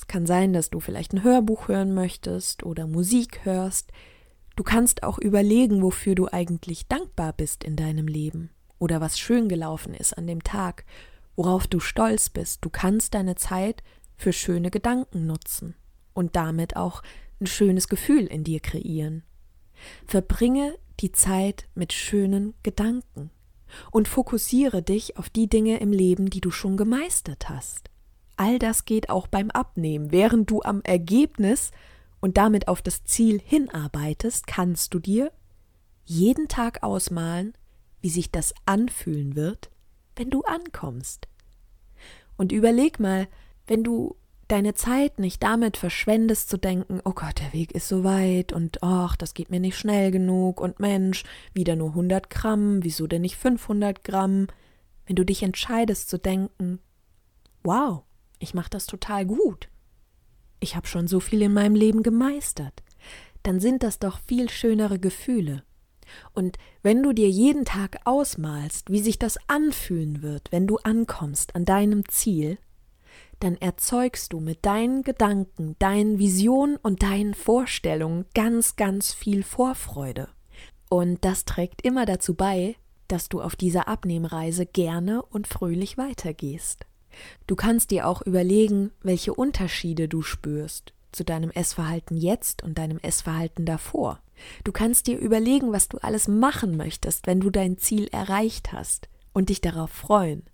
Es 0.00 0.06
kann 0.06 0.24
sein, 0.24 0.54
dass 0.54 0.70
du 0.70 0.80
vielleicht 0.80 1.12
ein 1.12 1.24
Hörbuch 1.24 1.68
hören 1.68 1.92
möchtest 1.92 2.62
oder 2.62 2.86
Musik 2.86 3.44
hörst. 3.44 3.92
Du 4.56 4.62
kannst 4.62 5.02
auch 5.02 5.18
überlegen, 5.18 5.82
wofür 5.82 6.14
du 6.14 6.26
eigentlich 6.26 6.88
dankbar 6.88 7.34
bist 7.34 7.64
in 7.64 7.76
deinem 7.76 8.08
Leben 8.08 8.48
oder 8.78 9.02
was 9.02 9.18
schön 9.18 9.50
gelaufen 9.50 9.92
ist 9.92 10.16
an 10.16 10.26
dem 10.26 10.42
Tag, 10.42 10.86
worauf 11.36 11.66
du 11.66 11.80
stolz 11.80 12.30
bist. 12.30 12.64
Du 12.64 12.70
kannst 12.70 13.12
deine 13.12 13.34
Zeit 13.34 13.82
für 14.16 14.32
schöne 14.32 14.70
Gedanken 14.70 15.26
nutzen 15.26 15.74
und 16.14 16.34
damit 16.34 16.76
auch 16.76 17.02
ein 17.38 17.46
schönes 17.46 17.86
Gefühl 17.86 18.24
in 18.24 18.42
dir 18.42 18.60
kreieren. 18.60 19.22
Verbringe 20.06 20.78
die 21.00 21.12
Zeit 21.12 21.68
mit 21.74 21.92
schönen 21.92 22.54
Gedanken 22.62 23.30
und 23.90 24.08
fokussiere 24.08 24.82
dich 24.82 25.18
auf 25.18 25.28
die 25.28 25.46
Dinge 25.46 25.78
im 25.78 25.92
Leben, 25.92 26.30
die 26.30 26.40
du 26.40 26.50
schon 26.50 26.78
gemeistert 26.78 27.50
hast. 27.50 27.89
All 28.40 28.58
das 28.58 28.86
geht 28.86 29.10
auch 29.10 29.26
beim 29.26 29.50
Abnehmen. 29.50 30.12
Während 30.12 30.50
du 30.50 30.62
am 30.62 30.80
Ergebnis 30.80 31.72
und 32.20 32.38
damit 32.38 32.68
auf 32.68 32.80
das 32.80 33.04
Ziel 33.04 33.38
hinarbeitest, 33.38 34.46
kannst 34.46 34.94
du 34.94 34.98
dir 34.98 35.30
jeden 36.06 36.48
Tag 36.48 36.82
ausmalen, 36.82 37.52
wie 38.00 38.08
sich 38.08 38.30
das 38.30 38.54
anfühlen 38.64 39.36
wird, 39.36 39.68
wenn 40.16 40.30
du 40.30 40.40
ankommst. 40.44 41.28
Und 42.38 42.50
überleg 42.50 42.98
mal, 42.98 43.28
wenn 43.66 43.84
du 43.84 44.16
deine 44.48 44.72
Zeit 44.72 45.18
nicht 45.18 45.42
damit 45.42 45.76
verschwendest 45.76 46.48
zu 46.48 46.56
denken, 46.56 47.02
oh 47.04 47.12
Gott, 47.12 47.40
der 47.40 47.52
Weg 47.52 47.72
ist 47.72 47.88
so 47.88 48.04
weit 48.04 48.54
und 48.54 48.82
ach, 48.82 49.16
das 49.16 49.34
geht 49.34 49.50
mir 49.50 49.60
nicht 49.60 49.76
schnell 49.76 50.10
genug 50.10 50.62
und 50.62 50.80
Mensch, 50.80 51.24
wieder 51.52 51.76
nur 51.76 51.90
100 51.90 52.30
Gramm, 52.30 52.82
wieso 52.84 53.06
denn 53.06 53.20
nicht 53.20 53.36
500 53.36 54.02
Gramm? 54.02 54.46
Wenn 55.04 55.16
du 55.16 55.26
dich 55.26 55.42
entscheidest 55.42 56.08
zu 56.08 56.18
denken, 56.18 56.78
wow, 57.62 58.04
ich 58.40 58.54
mache 58.54 58.70
das 58.70 58.86
total 58.86 59.24
gut. 59.24 59.68
Ich 60.58 60.74
habe 60.74 60.88
schon 60.88 61.06
so 61.06 61.20
viel 61.20 61.42
in 61.42 61.52
meinem 61.52 61.74
Leben 61.74 62.02
gemeistert. 62.02 62.82
Dann 63.44 63.60
sind 63.60 63.82
das 63.82 63.98
doch 63.98 64.18
viel 64.26 64.50
schönere 64.50 64.98
Gefühle. 64.98 65.62
Und 66.32 66.56
wenn 66.82 67.02
du 67.02 67.12
dir 67.12 67.28
jeden 67.28 67.64
Tag 67.64 68.00
ausmalst, 68.04 68.90
wie 68.90 69.00
sich 69.00 69.18
das 69.18 69.38
anfühlen 69.48 70.22
wird, 70.22 70.50
wenn 70.50 70.66
du 70.66 70.78
ankommst 70.78 71.54
an 71.54 71.64
deinem 71.64 72.08
Ziel, 72.08 72.58
dann 73.38 73.56
erzeugst 73.56 74.32
du 74.32 74.40
mit 74.40 74.66
deinen 74.66 75.02
Gedanken, 75.02 75.76
deinen 75.78 76.18
Visionen 76.18 76.76
und 76.76 77.02
deinen 77.02 77.34
Vorstellungen 77.34 78.26
ganz, 78.34 78.76
ganz 78.76 79.14
viel 79.14 79.42
Vorfreude. 79.42 80.28
Und 80.90 81.24
das 81.24 81.44
trägt 81.44 81.82
immer 81.82 82.04
dazu 82.04 82.34
bei, 82.34 82.76
dass 83.08 83.28
du 83.28 83.40
auf 83.40 83.56
dieser 83.56 83.88
Abnehmreise 83.88 84.66
gerne 84.66 85.22
und 85.22 85.46
fröhlich 85.46 85.96
weitergehst. 85.96 86.86
Du 87.46 87.56
kannst 87.56 87.90
dir 87.90 88.06
auch 88.06 88.22
überlegen, 88.22 88.92
welche 89.02 89.34
Unterschiede 89.34 90.08
du 90.08 90.22
spürst 90.22 90.92
zu 91.12 91.24
deinem 91.24 91.50
Essverhalten 91.50 92.16
jetzt 92.16 92.62
und 92.62 92.78
deinem 92.78 92.98
Essverhalten 92.98 93.66
davor. 93.66 94.20
Du 94.64 94.72
kannst 94.72 95.06
dir 95.06 95.18
überlegen, 95.18 95.72
was 95.72 95.88
du 95.88 95.98
alles 95.98 96.28
machen 96.28 96.76
möchtest, 96.76 97.26
wenn 97.26 97.40
du 97.40 97.50
dein 97.50 97.78
Ziel 97.78 98.08
erreicht 98.12 98.72
hast 98.72 99.08
und 99.32 99.48
dich 99.48 99.60
darauf 99.60 99.90
freuen. 99.90 100.44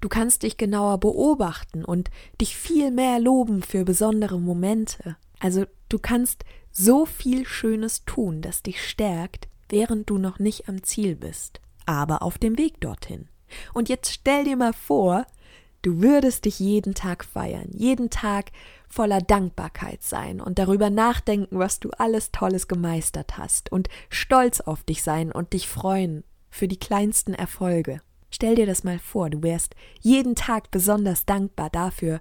Du 0.00 0.08
kannst 0.08 0.42
dich 0.42 0.56
genauer 0.56 0.98
beobachten 0.98 1.84
und 1.84 2.10
dich 2.40 2.56
viel 2.56 2.90
mehr 2.90 3.20
loben 3.20 3.62
für 3.62 3.84
besondere 3.84 4.40
Momente. 4.40 5.16
Also 5.38 5.64
du 5.88 5.98
kannst 5.98 6.44
so 6.70 7.06
viel 7.06 7.46
Schönes 7.46 8.04
tun, 8.04 8.42
das 8.42 8.62
dich 8.62 8.82
stärkt, 8.86 9.48
während 9.68 10.10
du 10.10 10.18
noch 10.18 10.38
nicht 10.38 10.68
am 10.68 10.82
Ziel 10.82 11.14
bist, 11.14 11.60
aber 11.86 12.22
auf 12.22 12.38
dem 12.38 12.58
Weg 12.58 12.80
dorthin. 12.80 13.28
Und 13.74 13.88
jetzt 13.88 14.12
stell 14.12 14.44
dir 14.44 14.56
mal 14.56 14.72
vor, 14.72 15.26
Du 15.82 16.00
würdest 16.00 16.44
dich 16.44 16.60
jeden 16.60 16.94
Tag 16.94 17.24
feiern, 17.24 17.68
jeden 17.72 18.08
Tag 18.08 18.52
voller 18.88 19.20
Dankbarkeit 19.20 20.02
sein 20.02 20.40
und 20.40 20.60
darüber 20.60 20.90
nachdenken, 20.90 21.58
was 21.58 21.80
du 21.80 21.90
alles 21.90 22.30
Tolles 22.30 22.68
gemeistert 22.68 23.36
hast 23.36 23.72
und 23.72 23.88
stolz 24.08 24.60
auf 24.60 24.84
dich 24.84 25.02
sein 25.02 25.32
und 25.32 25.52
dich 25.52 25.68
freuen 25.68 26.22
für 26.50 26.68
die 26.68 26.78
kleinsten 26.78 27.34
Erfolge. 27.34 28.00
Stell 28.30 28.54
dir 28.54 28.66
das 28.66 28.84
mal 28.84 28.98
vor, 28.98 29.28
du 29.28 29.42
wärst 29.42 29.74
jeden 30.00 30.36
Tag 30.36 30.70
besonders 30.70 31.26
dankbar 31.26 31.68
dafür, 31.68 32.20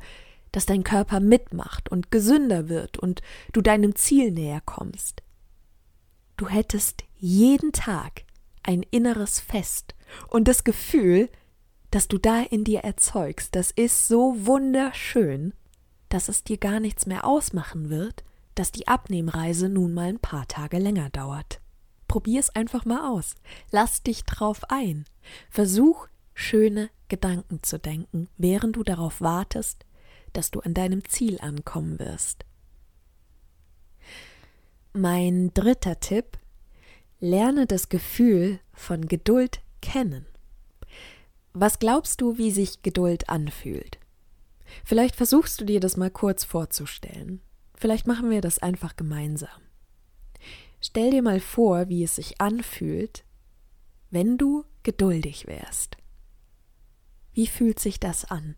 dass 0.52 0.66
dein 0.66 0.84
Körper 0.84 1.20
mitmacht 1.20 1.90
und 1.90 2.12
gesünder 2.12 2.68
wird 2.68 2.98
und 2.98 3.22
du 3.54 3.62
deinem 3.62 3.96
Ziel 3.96 4.32
näher 4.32 4.62
kommst. 4.66 5.22
Du 6.36 6.50
hättest 6.50 7.04
jeden 7.18 7.72
Tag 7.72 8.24
ein 8.64 8.84
inneres 8.90 9.40
Fest 9.40 9.96
und 10.28 10.48
das 10.48 10.64
Gefühl, 10.64 11.30
das 11.92 12.08
du 12.08 12.18
da 12.18 12.42
in 12.42 12.64
dir 12.64 12.80
erzeugst, 12.80 13.56
das 13.56 13.72
ist 13.72 14.08
so 14.08 14.46
wunderschön, 14.46 15.54
dass 16.10 16.30
es 16.30 16.44
dir 16.44 16.58
gar 16.58 16.80
nichts 16.80 17.06
mehr 17.06 17.26
ausmachen 17.26 17.90
wird, 17.90 18.24
dass 18.56 18.72
die 18.72 18.88
Abnehmreise 18.88 19.70
nun 19.70 19.94
mal 19.94 20.10
ein 20.10 20.20
paar 20.20 20.48
Tage 20.48 20.78
länger 20.78 21.10
dauert. 21.10 21.62
Probier's 22.08 22.50
einfach 22.50 22.84
mal 22.84 23.10
aus. 23.10 23.36
Lass 23.72 24.04
dich 24.04 24.24
drauf 24.26 24.62
ein. 24.70 25.06
Versuch, 25.50 26.08
schöne 26.34 26.90
Gedanken 27.08 27.64
zu 27.64 27.80
denken, 27.80 28.28
während 28.38 28.76
du 28.76 28.84
darauf 28.84 29.22
wartest, 29.22 29.86
dass 30.34 30.52
du 30.52 30.60
an 30.60 30.74
deinem 30.74 31.06
Ziel 31.06 31.40
ankommen 31.40 32.00
wirst. 32.00 32.46
Mein 34.94 35.54
dritter 35.54 36.00
Tipp 36.00 36.38
Lerne 37.24 37.68
das 37.68 37.90
Gefühl 37.90 38.60
von 38.74 39.08
Geduld 39.08 39.62
kennen. 39.80 40.26
Was 41.54 41.80
glaubst 41.80 42.22
du, 42.22 42.38
wie 42.38 42.52
sich 42.52 42.82
Geduld 42.82 43.30
anfühlt? 43.30 44.00
Vielleicht 44.86 45.16
versuchst 45.16 45.60
du 45.60 45.66
dir 45.66 45.80
das 45.80 45.98
mal 45.98 46.10
kurz 46.10 46.46
vorzustellen. 46.46 47.42
Vielleicht 47.76 48.08
machen 48.08 48.30
wir 48.30 48.42
das 48.42 48.60
einfach 48.60 48.96
gemeinsam. 48.96 49.50
Stell 50.80 51.12
dir 51.12 51.22
mal 51.22 51.40
vor, 51.40 51.90
wie 51.90 52.04
es 52.04 52.16
sich 52.16 52.40
anfühlt, 52.40 53.26
wenn 54.10 54.38
du 54.38 54.66
geduldig 54.84 55.46
wärst. 55.46 55.98
Wie 57.34 57.48
fühlt 57.48 57.80
sich 57.80 58.00
das 58.00 58.26
an? 58.26 58.56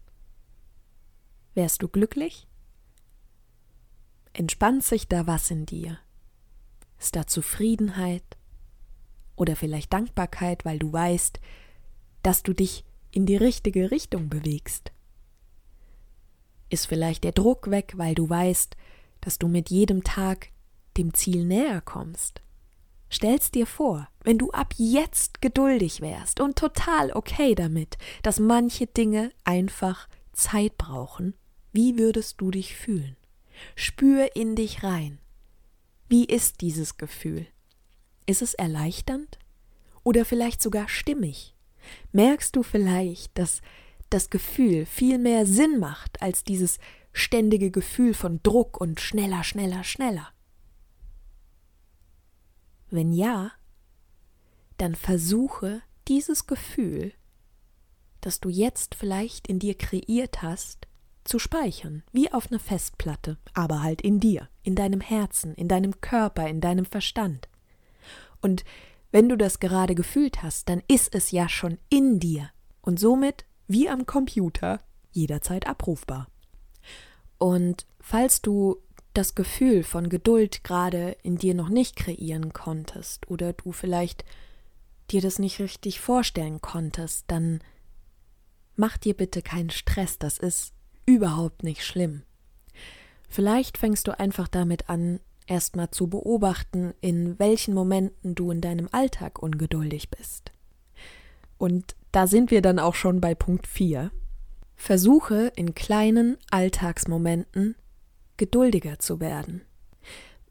Wärst 1.54 1.82
du 1.82 1.88
glücklich? 1.88 2.48
Entspannt 4.34 4.84
sich 4.84 5.08
da 5.08 5.28
was 5.28 5.52
in 5.52 5.66
dir? 5.66 6.00
Ist 7.00 7.16
da 7.16 7.28
Zufriedenheit? 7.28 8.24
Oder 9.36 9.56
vielleicht 9.56 9.94
Dankbarkeit, 9.94 10.64
weil 10.66 10.80
du 10.80 10.94
weißt, 10.94 11.40
dass 12.24 12.44
du 12.44 12.54
dich 12.54 12.84
in 13.12 13.26
die 13.26 13.38
richtige 13.38 13.92
Richtung 13.92 14.30
bewegst? 14.30 14.92
Ist 16.70 16.88
vielleicht 16.88 17.24
der 17.24 17.34
Druck 17.34 17.70
weg, 17.70 17.94
weil 17.98 18.16
du 18.16 18.28
weißt, 18.28 18.76
dass 19.22 19.38
du 19.38 19.48
mit 19.48 19.70
jedem 19.70 20.04
Tag 20.04 20.50
dem 20.98 21.14
Ziel 21.14 21.46
näher 21.46 21.82
kommst? 21.82 22.42
Stell's 23.10 23.52
dir 23.52 23.68
vor, 23.68 24.08
wenn 24.24 24.40
du 24.40 24.50
ab 24.50 24.74
jetzt 24.78 25.40
geduldig 25.40 26.02
wärst 26.02 26.40
und 26.40 26.58
total 26.58 27.12
okay 27.12 27.54
damit, 27.54 28.00
dass 28.24 28.40
manche 28.40 28.88
Dinge 28.88 29.32
einfach 29.44 30.08
Zeit 30.32 30.80
brauchen, 30.80 31.36
wie 31.72 32.00
würdest 32.00 32.42
du 32.42 32.50
dich 32.50 32.76
fühlen? 32.76 33.16
Spür 33.76 34.36
in 34.36 34.56
dich 34.56 34.84
rein. 34.84 35.20
Wie 36.10 36.26
ist 36.26 36.62
dieses 36.62 36.98
Gefühl? 36.98 37.46
Ist 38.26 38.42
es 38.42 38.56
erleichternd 38.56 39.38
oder 40.04 40.26
vielleicht 40.26 40.62
sogar 40.62 40.90
stimmig? 40.90 41.54
Merkst 42.12 42.56
du 42.56 42.64
vielleicht, 42.64 43.38
dass 43.38 43.62
das 44.10 44.30
Gefühl 44.30 44.86
viel 44.86 45.18
mehr 45.18 45.46
Sinn 45.46 45.80
macht 45.80 46.22
als 46.22 46.44
dieses 46.44 46.80
ständige 47.14 47.72
Gefühl 47.72 48.14
von 48.14 48.42
Druck 48.44 48.80
und 48.80 49.00
schneller, 49.00 49.44
schneller, 49.44 49.84
schneller? 49.84 50.30
Wenn 52.90 53.12
ja, 53.12 53.52
dann 54.78 54.96
versuche 54.96 55.82
dieses 56.08 56.46
Gefühl, 56.48 57.14
das 58.22 58.40
du 58.40 58.50
jetzt 58.50 58.96
vielleicht 58.96 59.48
in 59.48 59.60
dir 59.60 59.76
kreiert 59.76 60.42
hast, 60.42 60.88
zu 61.24 61.40
speichern, 61.40 62.04
wie 62.12 62.32
auf 62.32 62.52
einer 62.52 62.60
Festplatte, 62.60 63.38
aber 63.54 63.82
halt 63.82 64.02
in 64.02 64.20
dir, 64.20 64.50
in 64.62 64.76
deinem 64.76 65.02
Herzen, 65.02 65.54
in 65.56 65.68
deinem 65.68 66.02
Körper, 66.02 66.48
in 66.48 66.62
deinem 66.62 66.86
Verstand. 66.86 67.48
Und 68.42 68.66
wenn 69.14 69.30
du 69.30 69.38
das 69.38 69.60
gerade 69.60 69.94
gefühlt 69.94 70.42
hast, 70.42 70.68
dann 70.70 70.82
ist 70.88 71.14
es 71.14 71.30
ja 71.30 71.48
schon 71.48 71.78
in 71.90 72.20
dir 72.20 72.50
und 72.82 73.00
somit, 73.00 73.46
wie 73.68 73.88
am 73.88 74.08
Computer, 74.08 74.82
jederzeit 75.12 75.68
abrufbar. 75.68 76.28
Und 77.38 77.86
falls 78.02 78.42
du 78.42 78.78
das 79.14 79.36
Gefühl 79.36 79.84
von 79.84 80.10
Geduld 80.10 80.64
gerade 80.64 81.16
in 81.22 81.38
dir 81.38 81.54
noch 81.54 81.70
nicht 81.70 81.96
kreieren 81.96 82.54
konntest 82.54 83.30
oder 83.30 83.54
du 83.54 83.72
vielleicht 83.72 84.26
dir 85.12 85.22
das 85.22 85.38
nicht 85.38 85.60
richtig 85.60 86.00
vorstellen 86.00 86.60
konntest, 86.60 87.26
dann 87.28 87.62
mach 88.76 88.98
dir 88.98 89.14
bitte 89.14 89.44
keinen 89.44 89.70
Stress, 89.70 90.18
das 90.18 90.40
ist 90.40 90.74
überhaupt 91.06 91.62
nicht 91.62 91.86
schlimm. 91.86 92.24
Vielleicht 93.30 93.78
fängst 93.78 94.08
du 94.08 94.20
einfach 94.20 94.48
damit 94.48 94.90
an, 94.90 95.20
erstmal 95.48 95.92
zu 95.92 96.08
beobachten, 96.08 96.94
in 97.02 97.38
welchen 97.40 97.74
Momenten 97.74 98.36
du 98.36 98.52
in 98.52 98.62
deinem 98.62 98.90
Alltag 98.92 99.42
ungeduldig 99.42 100.10
bist. 100.10 100.52
Und 101.58 101.96
da 102.12 102.28
sind 102.28 102.52
wir 102.52 102.62
dann 102.62 102.80
auch 102.80 102.96
schon 102.96 103.22
bei 103.22 103.36
Punkt 103.36 103.68
4. 103.68 104.12
Versuche 104.76 105.52
in 105.56 105.76
kleinen 105.76 106.38
Alltagsmomenten 106.52 107.76
geduldiger 108.38 109.00
zu 109.00 109.20
werden. 109.20 109.62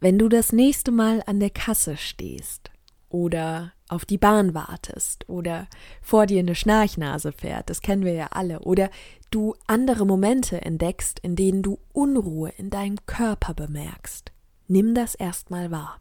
Wenn 0.00 0.18
du 0.18 0.28
das 0.28 0.52
nächste 0.52 0.90
Mal 0.90 1.22
an 1.26 1.38
der 1.38 1.50
Kasse 1.50 1.96
stehst 1.96 2.70
oder 3.08 3.72
auf 3.88 4.04
die 4.04 4.18
Bahn 4.18 4.54
wartest 4.54 5.28
oder 5.28 5.68
vor 6.00 6.26
dir 6.26 6.40
eine 6.40 6.54
Schnarchnase 6.54 7.30
fährt, 7.30 7.70
das 7.70 7.82
kennen 7.82 8.04
wir 8.04 8.14
ja 8.14 8.28
alle, 8.30 8.61
oder 8.61 8.90
du 9.30 9.54
andere 9.66 10.06
Momente 10.06 10.62
entdeckst, 10.62 11.20
in 11.20 11.37
denen 11.37 11.62
du 11.62 11.78
Unruhe 11.92 12.50
in 12.56 12.70
deinem 12.70 12.96
Körper 13.06 13.54
bemerkst, 13.54 14.32
nimm 14.69 14.95
das 14.95 15.14
erstmal 15.14 15.71
wahr. 15.71 16.00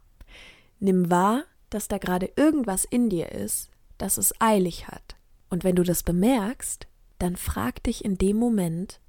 Nimm 0.80 1.10
wahr, 1.10 1.44
dass 1.70 1.88
da 1.88 1.98
gerade 1.98 2.30
irgendwas 2.36 2.84
in 2.84 3.08
dir 3.08 3.32
ist, 3.32 3.70
das 3.98 4.18
es 4.18 4.34
eilig 4.40 4.88
hat. 4.88 5.16
Und 5.48 5.64
wenn 5.64 5.76
du 5.76 5.82
das 5.82 6.02
bemerkst, 6.02 6.86
dann 7.18 7.36
frag 7.36 7.82
dich 7.84 8.04
in 8.04 8.18
dem 8.18 8.36
Moment, 8.36 9.00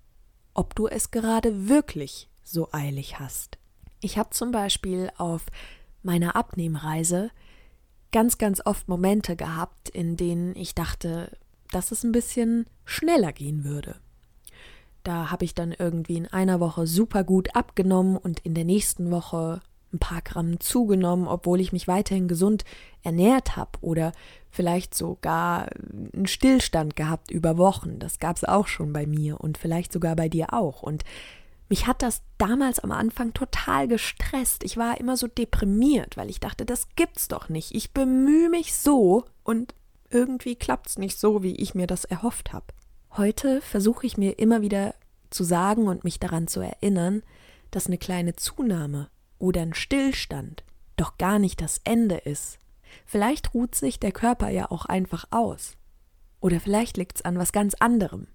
ob 0.54 0.76
du 0.76 0.88
es 0.88 1.12
gerade 1.12 1.68
wirklich 1.68 2.30
so 2.44 2.70
eilig 2.72 3.20
hast. 3.20 3.58
Ich 4.02 4.18
habe 4.18 4.30
zum 4.32 4.52
Beispiel 4.52 5.12
auf 5.18 5.46
meiner 6.04 6.36
Abnehmreise 6.36 7.32
ganz, 8.12 8.38
ganz 8.38 8.62
oft 8.66 8.88
Momente 8.88 9.36
gehabt, 9.36 9.90
in 9.90 10.18
denen 10.18 10.56
ich 10.56 10.76
dachte, 10.76 11.36
dass 11.72 11.92
es 11.92 12.04
ein 12.04 12.12
bisschen 12.12 12.68
schneller 12.86 13.34
gehen 13.34 13.64
würde. 13.64 13.96
Da 15.04 15.32
habe 15.32 15.46
ich 15.46 15.54
dann 15.54 15.74
irgendwie 15.78 16.18
in 16.18 16.28
einer 16.28 16.60
Woche 16.60 16.88
super 16.88 17.24
gut 17.24 17.56
abgenommen 17.56 18.18
und 18.18 18.40
in 18.40 18.54
der 18.54 18.66
nächsten 18.66 19.12
Woche 19.12 19.62
ein 19.94 20.00
paar 20.00 20.22
Gramm 20.22 20.60
zugenommen, 20.60 21.28
obwohl 21.28 21.60
ich 21.60 21.72
mich 21.72 21.88
weiterhin 21.88 22.28
gesund 22.28 22.66
ernährt 23.04 23.56
habe 23.56 23.72
oder 23.82 24.12
vielleicht 24.50 24.96
sogar 24.96 25.70
einen 26.14 26.28
Stillstand 26.28 26.96
gehabt 26.96 27.32
über 27.32 27.58
Wochen. 27.58 28.00
Das 28.00 28.20
gab 28.20 28.38
es 28.38 28.44
auch 28.44 28.68
schon 28.68 28.92
bei 28.92 29.06
mir 29.06 29.40
und 29.40 29.58
vielleicht 29.58 29.94
sogar 29.94 30.16
bei 30.16 30.30
dir 30.30 30.54
auch. 30.54 30.82
Und 30.82 31.04
mich 31.70 31.88
hat 31.88 32.02
das 32.02 32.22
damals 32.38 32.80
am 32.80 32.92
Anfang 32.92 33.34
total 33.34 33.88
gestresst. 33.88 34.64
Ich 34.64 34.78
war 34.78 35.00
immer 35.00 35.18
so 35.18 35.28
deprimiert, 35.28 36.18
weil 36.18 36.30
ich 36.30 36.40
dachte, 36.40 36.66
das 36.66 36.88
gibt's 36.96 37.28
doch 37.28 37.50
nicht. 37.50 37.74
Ich 37.74 37.94
bemühe 37.94 38.50
mich 38.50 38.76
so 38.76 39.26
und 39.44 39.74
irgendwie 40.10 40.56
klappt's 40.56 40.98
nicht 40.98 41.20
so, 41.20 41.42
wie 41.42 41.56
ich 41.56 41.74
mir 41.74 41.88
das 41.88 42.06
erhofft 42.06 42.54
habe. 42.54 42.66
Heute 43.16 43.62
versuche 43.62 44.08
ich 44.08 44.18
mir 44.18 44.40
immer 44.40 44.62
wieder 44.62 44.96
zu 45.30 45.44
sagen 45.44 45.88
und 45.88 46.04
mich 46.04 46.20
daran 46.20 46.48
zu 46.48 46.62
erinnern, 46.62 47.22
dass 47.70 47.86
eine 47.86 48.00
kleine 48.00 48.36
Zunahme 48.36 49.08
oder 49.38 49.62
ein 49.62 49.76
Stillstand 49.76 50.64
doch 50.96 51.20
gar 51.20 51.38
nicht 51.38 51.62
das 51.62 51.80
Ende 51.84 52.16
ist. 52.16 52.58
Vielleicht 53.06 53.54
ruht 53.54 53.76
sich 53.76 54.00
der 54.00 54.12
Körper 54.12 54.50
ja 54.50 54.72
auch 54.72 54.88
einfach 54.88 55.26
aus. 55.30 55.78
Oder 56.40 56.60
vielleicht 56.60 56.98
liegt's 56.98 57.22
an 57.22 57.38
was 57.38 57.52
ganz 57.52 57.76
anderem. 57.76 58.26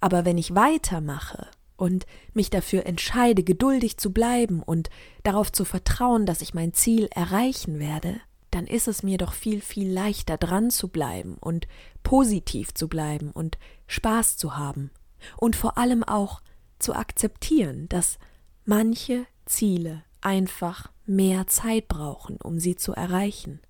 Aber 0.00 0.24
wenn 0.24 0.38
ich 0.38 0.56
weitermache 0.56 1.46
und 1.76 2.04
mich 2.32 2.50
dafür 2.50 2.86
entscheide, 2.86 3.44
geduldig 3.44 3.96
zu 3.96 4.12
bleiben 4.12 4.60
und 4.60 4.90
darauf 5.22 5.52
zu 5.52 5.64
vertrauen, 5.64 6.26
dass 6.26 6.42
ich 6.42 6.52
mein 6.52 6.72
Ziel 6.72 7.08
erreichen 7.14 7.78
werde, 7.78 8.20
dann 8.54 8.66
ist 8.66 8.86
es 8.86 9.02
mir 9.02 9.18
doch 9.18 9.32
viel, 9.32 9.60
viel 9.60 9.90
leichter 9.90 10.36
dran 10.36 10.70
zu 10.70 10.88
bleiben 10.88 11.36
und 11.40 11.66
positiv 12.02 12.72
zu 12.72 12.88
bleiben 12.88 13.30
und 13.32 13.58
Spaß 13.88 14.36
zu 14.36 14.56
haben 14.56 14.90
und 15.36 15.56
vor 15.56 15.76
allem 15.76 16.04
auch 16.04 16.40
zu 16.78 16.94
akzeptieren, 16.94 17.88
dass 17.88 18.18
manche 18.64 19.26
Ziele 19.44 20.04
einfach 20.20 20.90
mehr 21.06 21.46
Zeit 21.46 21.88
brauchen, 21.88 22.36
um 22.36 22.58
sie 22.60 22.76
zu 22.76 22.92
erreichen. 22.92 23.60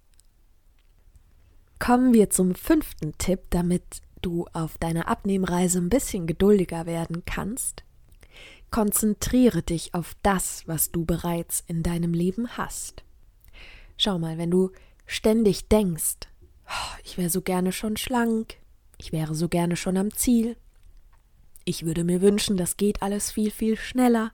Kommen 1.78 2.12
wir 2.12 2.30
zum 2.30 2.54
fünften 2.54 3.16
Tipp, 3.18 3.40
damit 3.50 4.02
du 4.22 4.46
auf 4.52 4.78
deiner 4.78 5.09
Abnehmreise 5.09 5.78
ein 5.78 5.90
bisschen 5.90 6.26
geduldiger 6.26 6.87
werden 6.87 7.24
kannst. 7.24 7.85
Konzentriere 8.70 9.62
dich 9.62 9.94
auf 9.94 10.14
das, 10.22 10.66
was 10.66 10.90
du 10.90 11.04
bereits 11.04 11.62
in 11.66 11.82
deinem 11.82 12.12
Leben 12.12 12.56
hast. 12.56 13.03
Schau 13.96 14.18
mal, 14.18 14.38
wenn 14.38 14.50
du 14.50 14.70
ständig 15.07 15.68
denkst, 15.68 16.28
oh, 16.66 16.98
ich 17.04 17.16
wäre 17.18 17.30
so 17.30 17.42
gerne 17.42 17.72
schon 17.72 17.96
schlank, 17.96 18.57
ich 18.98 19.12
wäre 19.12 19.35
so 19.35 19.48
gerne 19.48 19.76
schon 19.76 19.96
am 19.96 20.12
Ziel, 20.12 20.57
ich 21.64 21.87
würde 21.87 22.04
mir 22.04 22.20
wünschen, 22.20 22.57
das 22.57 22.76
geht 22.76 23.02
alles 23.02 23.30
viel, 23.30 23.50
viel 23.50 23.76
schneller, 23.76 24.33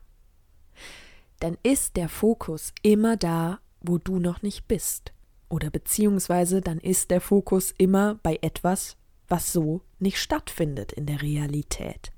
dann 1.38 1.56
ist 1.62 1.96
der 1.96 2.08
Fokus 2.08 2.72
immer 2.82 3.16
da, 3.16 3.60
wo 3.80 3.98
du 3.98 4.18
noch 4.18 4.42
nicht 4.42 4.66
bist. 4.68 5.12
Oder 5.48 5.70
beziehungsweise 5.70 6.60
dann 6.60 6.78
ist 6.78 7.10
der 7.10 7.20
Fokus 7.20 7.74
immer 7.76 8.16
bei 8.22 8.38
etwas, 8.42 8.96
was 9.28 9.52
so 9.52 9.82
nicht 9.98 10.18
stattfindet 10.18 10.92
in 10.92 11.06
der 11.06 11.22
Realität. 11.22 12.12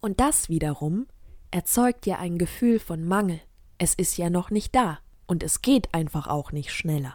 Und 0.00 0.20
das 0.20 0.48
wiederum 0.48 1.06
erzeugt 1.50 2.06
ja 2.06 2.18
ein 2.18 2.36
Gefühl 2.36 2.78
von 2.78 3.04
Mangel. 3.04 3.40
Es 3.78 3.94
ist 3.94 4.16
ja 4.16 4.28
noch 4.28 4.50
nicht 4.50 4.74
da 4.74 4.98
und 5.28 5.44
es 5.44 5.62
geht 5.62 5.94
einfach 5.94 6.26
auch 6.26 6.50
nicht 6.50 6.72
schneller. 6.72 7.14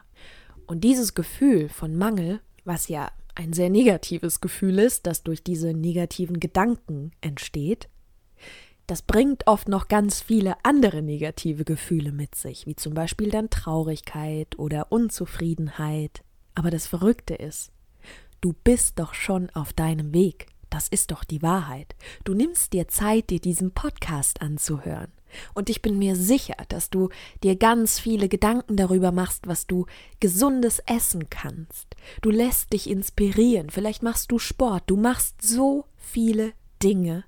Und 0.65 0.85
dieses 0.85 1.13
Gefühl 1.13 1.67
von 1.67 1.97
Mangel, 1.97 2.39
was 2.63 2.87
ja 2.87 3.11
ein 3.35 3.51
sehr 3.51 3.69
negatives 3.69 4.39
Gefühl 4.39 4.79
ist, 4.79 5.05
das 5.05 5.23
durch 5.23 5.43
diese 5.43 5.73
negativen 5.73 6.39
Gedanken 6.39 7.11
entsteht, 7.19 7.89
das 8.87 9.01
bringt 9.01 9.47
oft 9.47 9.67
noch 9.67 9.87
ganz 9.87 10.21
viele 10.21 10.55
andere 10.63 11.01
negative 11.01 11.63
Gefühle 11.63 12.11
mit 12.11 12.35
sich, 12.35 12.65
wie 12.67 12.75
zum 12.75 12.93
Beispiel 12.93 13.29
dann 13.29 13.49
Traurigkeit 13.49 14.59
oder 14.59 14.91
Unzufriedenheit. 14.91 16.23
Aber 16.53 16.69
das 16.69 16.85
Verrückte 16.85 17.33
ist, 17.33 17.71
du 18.41 18.53
bist 18.63 18.99
doch 18.99 19.13
schon 19.13 19.49
auf 19.51 19.73
deinem 19.73 20.13
Weg. 20.13 20.47
Das 20.69 20.87
ist 20.89 21.11
doch 21.11 21.23
die 21.23 21.41
Wahrheit. 21.41 21.95
Du 22.23 22.33
nimmst 22.33 22.73
dir 22.73 22.87
Zeit, 22.87 23.29
dir 23.29 23.39
diesen 23.39 23.71
Podcast 23.71 24.41
anzuhören. 24.41 25.11
Und 25.53 25.69
ich 25.69 25.81
bin 25.81 25.97
mir 25.97 26.15
sicher, 26.15 26.55
dass 26.69 26.89
du 26.89 27.09
dir 27.43 27.55
ganz 27.55 27.99
viele 27.99 28.29
Gedanken 28.29 28.75
darüber 28.75 29.11
machst, 29.11 29.47
was 29.47 29.67
du 29.67 29.85
gesundes 30.19 30.79
essen 30.85 31.29
kannst. 31.29 31.95
Du 32.21 32.29
lässt 32.29 32.73
dich 32.73 32.89
inspirieren, 32.89 33.69
vielleicht 33.69 34.03
machst 34.03 34.31
du 34.31 34.39
Sport, 34.39 34.83
du 34.87 34.95
machst 34.95 35.41
so 35.41 35.85
viele 35.97 36.53
Dinge, 36.81 37.23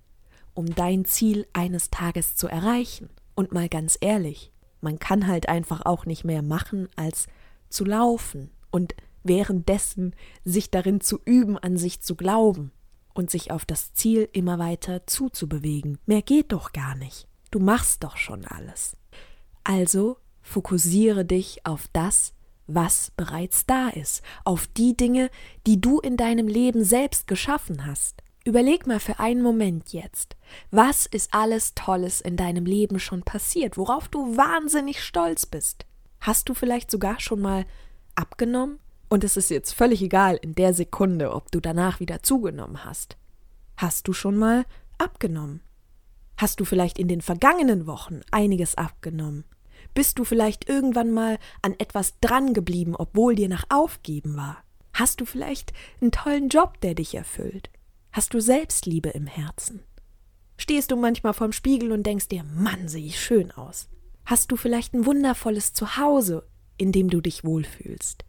um 0.53 0.73
dein 0.73 1.05
Ziel 1.05 1.47
eines 1.53 1.89
Tages 1.89 2.35
zu 2.35 2.47
erreichen. 2.47 3.09
Und 3.35 3.51
mal 3.51 3.69
ganz 3.69 3.97
ehrlich, 3.99 4.51
man 4.81 4.99
kann 4.99 5.27
halt 5.27 5.49
einfach 5.49 5.85
auch 5.85 6.05
nicht 6.05 6.23
mehr 6.23 6.41
machen, 6.41 6.87
als 6.95 7.27
zu 7.69 7.85
laufen 7.85 8.51
und 8.71 8.95
währenddessen 9.23 10.15
sich 10.43 10.69
darin 10.69 11.01
zu 11.01 11.19
üben, 11.25 11.57
an 11.57 11.77
sich 11.77 12.01
zu 12.01 12.15
glauben 12.15 12.71
und 13.13 13.31
sich 13.31 13.51
auf 13.51 13.65
das 13.65 13.93
Ziel 13.93 14.29
immer 14.31 14.59
weiter 14.59 15.07
zuzubewegen. 15.07 15.97
Mehr 16.05 16.21
geht 16.21 16.51
doch 16.51 16.71
gar 16.71 16.95
nicht. 16.95 17.27
Du 17.55 17.61
machst 17.61 18.03
doch 18.03 18.17
schon 18.17 18.43
alles. 18.43 18.97
Also 19.63 20.17
fokussiere 20.41 21.23
dich 21.23 21.65
auf 21.65 21.87
das, 21.93 22.33
was 22.67 23.13
bereits 23.15 23.65
da 23.65 23.87
ist, 23.87 24.23
auf 24.43 24.67
die 24.67 24.97
Dinge, 24.97 25.29
die 25.65 25.79
du 25.79 26.01
in 26.01 26.17
deinem 26.17 26.49
Leben 26.49 26.83
selbst 26.83 27.27
geschaffen 27.27 27.85
hast. 27.87 28.21
Überleg 28.43 28.87
mal 28.87 28.99
für 28.99 29.19
einen 29.19 29.41
Moment 29.41 29.93
jetzt, 29.93 30.35
was 30.69 31.05
ist 31.05 31.33
alles 31.33 31.75
Tolles 31.75 32.19
in 32.19 32.35
deinem 32.35 32.65
Leben 32.65 32.99
schon 32.99 33.23
passiert, 33.23 33.77
worauf 33.77 34.09
du 34.09 34.35
wahnsinnig 34.35 35.01
stolz 35.01 35.45
bist? 35.45 35.85
Hast 36.19 36.49
du 36.49 36.55
vielleicht 36.55 36.91
sogar 36.91 37.21
schon 37.21 37.39
mal 37.39 37.65
abgenommen? 38.15 38.79
Und 39.07 39.23
es 39.23 39.37
ist 39.37 39.49
jetzt 39.49 39.71
völlig 39.71 40.01
egal 40.01 40.37
in 40.41 40.55
der 40.55 40.73
Sekunde, 40.73 41.31
ob 41.31 41.53
du 41.53 41.61
danach 41.61 42.01
wieder 42.01 42.21
zugenommen 42.21 42.83
hast. 42.83 43.15
Hast 43.77 44.09
du 44.09 44.11
schon 44.11 44.35
mal 44.35 44.65
abgenommen? 44.97 45.61
Hast 46.37 46.59
du 46.59 46.65
vielleicht 46.65 46.99
in 46.99 47.07
den 47.07 47.21
vergangenen 47.21 47.87
Wochen 47.87 48.21
einiges 48.31 48.75
abgenommen? 48.75 49.45
Bist 49.93 50.19
du 50.19 50.25
vielleicht 50.25 50.67
irgendwann 50.67 51.11
mal 51.11 51.37
an 51.61 51.75
etwas 51.77 52.19
dran 52.19 52.53
geblieben, 52.53 52.95
obwohl 52.95 53.35
dir 53.35 53.47
nach 53.47 53.65
Aufgeben 53.69 54.35
war? 54.35 54.57
Hast 54.93 55.21
du 55.21 55.25
vielleicht 55.25 55.73
einen 56.01 56.11
tollen 56.11 56.49
Job, 56.49 56.81
der 56.81 56.95
dich 56.95 57.15
erfüllt? 57.15 57.69
Hast 58.11 58.33
du 58.33 58.39
Selbstliebe 58.39 59.09
im 59.09 59.27
Herzen? 59.27 59.81
Stehst 60.57 60.91
du 60.91 60.95
manchmal 60.95 61.33
vorm 61.33 61.51
Spiegel 61.51 61.91
und 61.91 62.03
denkst 62.03 62.29
dir, 62.29 62.43
Mann, 62.43 62.87
sehe 62.87 63.05
ich 63.05 63.19
schön 63.19 63.51
aus? 63.51 63.89
Hast 64.25 64.51
du 64.51 64.57
vielleicht 64.57 64.93
ein 64.93 65.05
wundervolles 65.05 65.73
Zuhause, 65.73 66.47
in 66.77 66.91
dem 66.91 67.09
du 67.09 67.21
dich 67.21 67.43
wohlfühlst? 67.43 68.25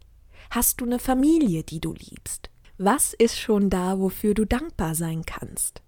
Hast 0.49 0.79
du 0.79 0.85
eine 0.85 0.99
Familie, 0.99 1.63
die 1.63 1.81
du 1.81 1.93
liebst? 1.93 2.49
Was 2.77 3.13
ist 3.13 3.39
schon 3.39 3.69
da, 3.69 3.99
wofür 3.99 4.33
du 4.33 4.45
dankbar 4.45 4.93
sein 4.93 5.23
kannst? 5.25 5.81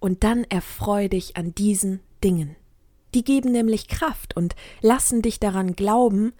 Und 0.00 0.24
dann 0.24 0.44
erfreu 0.44 1.08
dich 1.08 1.36
an 1.36 1.54
diesen 1.54 2.00
Dingen. 2.22 2.56
Die 3.14 3.24
geben 3.24 3.52
nämlich 3.52 3.88
Kraft 3.88 4.36
und 4.36 4.56
lassen 4.80 5.22
dich 5.22 5.38
daran 5.38 5.76
glauben, 5.76 6.32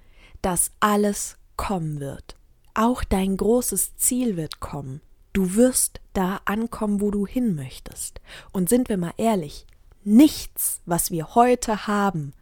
dass 0.42 0.72
alles 0.80 1.36
kommen 1.56 2.00
wird. 2.00 2.36
Auch 2.74 3.04
dein 3.04 3.36
großes 3.36 3.96
Ziel 3.96 4.36
wird 4.36 4.60
kommen. 4.60 5.00
Du 5.32 5.54
wirst 5.54 6.00
da 6.12 6.40
ankommen, 6.44 7.00
wo 7.00 7.10
du 7.10 7.26
hin 7.26 7.54
möchtest. 7.54 8.20
Und 8.52 8.68
sind 8.68 8.88
wir 8.88 8.96
mal 8.96 9.14
ehrlich, 9.16 9.66
nichts, 10.02 10.80
was 10.84 11.10
wir 11.10 11.34
heute 11.34 11.86
haben, 11.86 12.32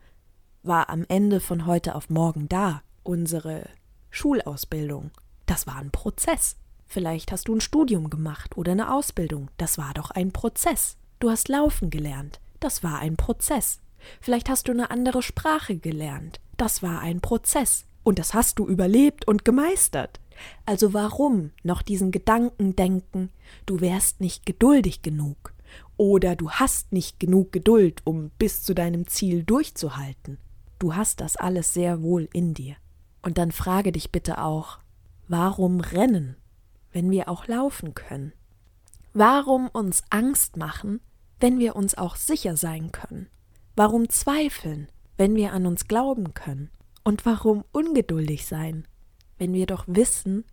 war 0.63 0.89
am 0.91 1.05
Ende 1.09 1.41
von 1.41 1.67
heute 1.67 1.95
auf 1.95 2.11
morgen 2.11 2.49
da. 2.49 2.83
Unsere 3.03 3.69
Schulausbildung, 4.11 5.11
das 5.47 5.67
war 5.67 5.77
ein 5.77 5.91
Prozess. 5.91 6.57
Vielleicht 6.87 7.33
hast 7.33 7.49
du 7.49 7.55
ein 7.55 7.61
Studium 7.61 8.11
gemacht 8.11 8.57
oder 8.57 8.73
eine 8.73 8.93
Ausbildung, 8.93 9.51
das 9.57 9.79
war 9.79 9.95
doch 9.95 10.11
ein 10.11 10.33
Prozess. 10.33 10.97
Du 11.23 11.31
hast 11.31 11.47
laufen 11.47 11.89
gelernt, 11.89 12.41
das 12.59 12.83
war 12.83 12.99
ein 12.99 13.17
Prozess. 13.17 13.79
Vielleicht 14.21 14.49
hast 14.49 14.67
du 14.67 14.73
eine 14.73 14.91
andere 14.91 15.23
Sprache 15.23 15.77
gelernt, 15.77 16.41
das 16.57 16.83
war 16.83 16.99
ein 16.99 17.21
Prozess. 17.21 17.85
Und 18.03 18.19
das 18.19 18.35
hast 18.35 18.59
du 18.59 18.67
überlebt 18.67 19.29
und 19.29 19.45
gemeistert. 19.45 20.19
Also 20.67 20.95
warum 20.95 21.53
noch 21.63 21.83
diesen 21.83 22.11
Gedanken 22.11 22.75
denken, 22.75 23.31
du 23.67 23.81
wärst 23.81 24.21
nicht 24.21 24.47
geduldig 24.47 25.03
genug 25.03 25.55
oder 25.97 26.35
du 26.35 26.51
hast 26.51 26.91
nicht 26.91 27.21
genug 27.21 27.53
Geduld, 27.53 28.03
um 28.03 28.31
bis 28.41 28.65
zu 28.65 28.75
deinem 28.75 29.07
Ziel 29.07 29.45
durchzuhalten. 29.45 30.39
Du 30.81 30.97
hast 30.97 31.21
das 31.21 31.37
alles 31.37 31.73
sehr 31.73 32.03
wohl 32.03 32.29
in 32.33 32.53
dir. 32.53 32.75
Und 33.23 33.39
dann 33.39 33.53
frage 33.53 33.93
dich 33.93 34.11
bitte 34.11 34.43
auch, 34.43 34.81
warum 35.29 35.79
rennen, 35.79 36.35
wenn 36.93 37.13
wir 37.13 37.29
auch 37.29 37.47
laufen 37.47 37.95
können? 37.95 38.33
Warum 39.15 39.69
uns 39.69 40.03
Angst 40.11 40.57
machen, 40.57 40.99
wenn 41.43 41.59
wir 41.59 41.75
uns 41.75 41.97
auch 41.97 42.15
sicher 42.15 42.57
sein 42.57 42.93
können? 42.93 43.29
Warum 43.75 44.09
zweifeln, 44.09 44.89
wenn 45.17 45.35
wir 45.35 45.53
an 45.53 45.67
uns 45.67 45.89
glauben 45.89 46.35
können? 46.35 46.71
Und 47.03 47.27
warum 47.27 47.65
ungeduldig 47.73 48.47
sein, 48.47 48.87
wenn 49.39 49.53
wir 49.53 49.67
doch 49.67 49.85
wissen, 49.89 50.45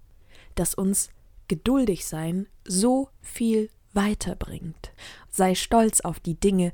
dass 0.56 0.74
uns 0.74 1.12
geduldig 1.48 2.08
sein 2.08 2.48
so 2.66 3.10
viel 3.22 3.70
weiterbringt. 3.94 4.92
Sei 5.30 5.54
stolz 5.54 6.02
auf 6.02 6.20
die 6.20 6.40
Dinge, 6.40 6.74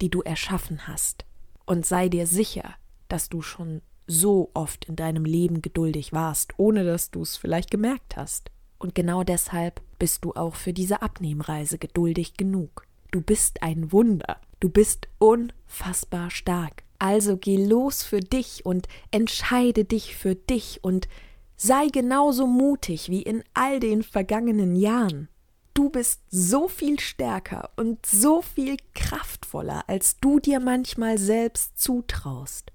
die 0.00 0.10
du 0.10 0.22
erschaffen 0.22 0.86
hast, 0.86 1.24
und 1.64 1.84
sei 1.84 2.08
dir 2.08 2.28
sicher, 2.28 2.74
dass 3.08 3.28
du 3.28 3.42
schon 3.42 3.82
so 4.06 4.50
oft 4.54 4.84
in 4.84 4.94
deinem 4.94 5.24
Leben 5.24 5.60
geduldig 5.60 6.12
warst, 6.12 6.56
ohne 6.58 6.84
dass 6.84 7.10
du 7.10 7.22
es 7.22 7.36
vielleicht 7.36 7.72
gemerkt 7.72 8.16
hast. 8.16 8.52
Und 8.78 8.94
genau 8.94 9.24
deshalb 9.24 9.82
bist 9.98 10.24
du 10.24 10.34
auch 10.34 10.54
für 10.54 10.72
diese 10.72 11.02
Abnehmreise 11.02 11.78
geduldig 11.78 12.34
genug. 12.34 12.85
Du 13.10 13.20
bist 13.20 13.62
ein 13.62 13.92
Wunder. 13.92 14.40
Du 14.60 14.68
bist 14.68 15.08
unfassbar 15.18 16.30
stark. 16.30 16.84
Also 16.98 17.36
geh 17.36 17.62
los 17.62 18.02
für 18.02 18.20
dich 18.20 18.64
und 18.64 18.88
entscheide 19.10 19.84
dich 19.84 20.16
für 20.16 20.34
dich 20.34 20.82
und 20.82 21.08
sei 21.56 21.88
genauso 21.88 22.46
mutig 22.46 23.10
wie 23.10 23.22
in 23.22 23.44
all 23.54 23.80
den 23.80 24.02
vergangenen 24.02 24.76
Jahren. 24.76 25.28
Du 25.74 25.90
bist 25.90 26.22
so 26.30 26.68
viel 26.68 26.98
stärker 26.98 27.70
und 27.76 28.06
so 28.06 28.40
viel 28.40 28.78
kraftvoller, 28.94 29.84
als 29.88 30.18
du 30.20 30.40
dir 30.40 30.58
manchmal 30.58 31.18
selbst 31.18 31.78
zutraust. 31.78 32.72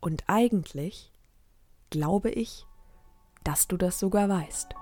Und 0.00 0.24
eigentlich 0.26 1.12
glaube 1.90 2.30
ich, 2.30 2.66
dass 3.44 3.68
du 3.68 3.76
das 3.76 4.00
sogar 4.00 4.28
weißt. 4.28 4.74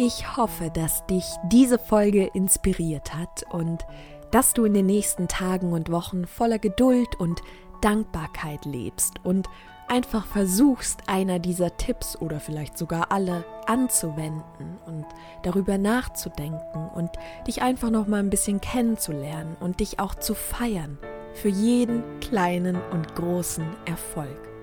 Ich 0.00 0.36
hoffe, 0.36 0.70
dass 0.70 1.04
dich 1.06 1.24
diese 1.42 1.76
Folge 1.76 2.26
inspiriert 2.32 3.16
hat 3.16 3.42
und 3.50 3.84
dass 4.30 4.54
du 4.54 4.64
in 4.64 4.72
den 4.72 4.86
nächsten 4.86 5.26
Tagen 5.26 5.72
und 5.72 5.90
Wochen 5.90 6.24
voller 6.24 6.60
Geduld 6.60 7.16
und 7.18 7.42
Dankbarkeit 7.80 8.64
lebst 8.64 9.14
und 9.24 9.48
einfach 9.88 10.24
versuchst, 10.24 11.00
einer 11.08 11.40
dieser 11.40 11.76
Tipps 11.78 12.14
oder 12.14 12.38
vielleicht 12.38 12.78
sogar 12.78 13.10
alle 13.10 13.44
anzuwenden 13.66 14.78
und 14.86 15.04
darüber 15.42 15.78
nachzudenken 15.78 16.88
und 16.94 17.10
dich 17.48 17.62
einfach 17.62 17.90
noch 17.90 18.06
mal 18.06 18.20
ein 18.20 18.30
bisschen 18.30 18.60
kennenzulernen 18.60 19.56
und 19.58 19.80
dich 19.80 19.98
auch 19.98 20.14
zu 20.14 20.36
feiern 20.36 20.96
für 21.34 21.48
jeden 21.48 22.04
kleinen 22.20 22.76
und 22.92 23.16
großen 23.16 23.66
Erfolg. 23.84 24.57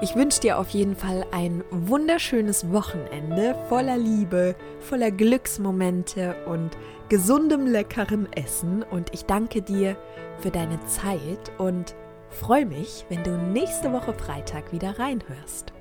Ich 0.00 0.16
wünsche 0.16 0.40
dir 0.40 0.58
auf 0.58 0.68
jeden 0.70 0.96
Fall 0.96 1.24
ein 1.30 1.62
wunderschönes 1.70 2.72
Wochenende 2.72 3.56
voller 3.68 3.96
Liebe, 3.96 4.56
voller 4.80 5.10
Glücksmomente 5.10 6.34
und 6.46 6.70
gesundem, 7.08 7.66
leckeren 7.66 8.32
Essen. 8.32 8.82
Und 8.82 9.12
ich 9.12 9.24
danke 9.26 9.62
dir 9.62 9.96
für 10.40 10.50
deine 10.50 10.80
Zeit 10.86 11.52
und 11.58 11.94
freue 12.30 12.66
mich, 12.66 13.06
wenn 13.08 13.22
du 13.22 13.36
nächste 13.36 13.92
Woche 13.92 14.12
Freitag 14.12 14.72
wieder 14.72 14.98
reinhörst. 14.98 15.72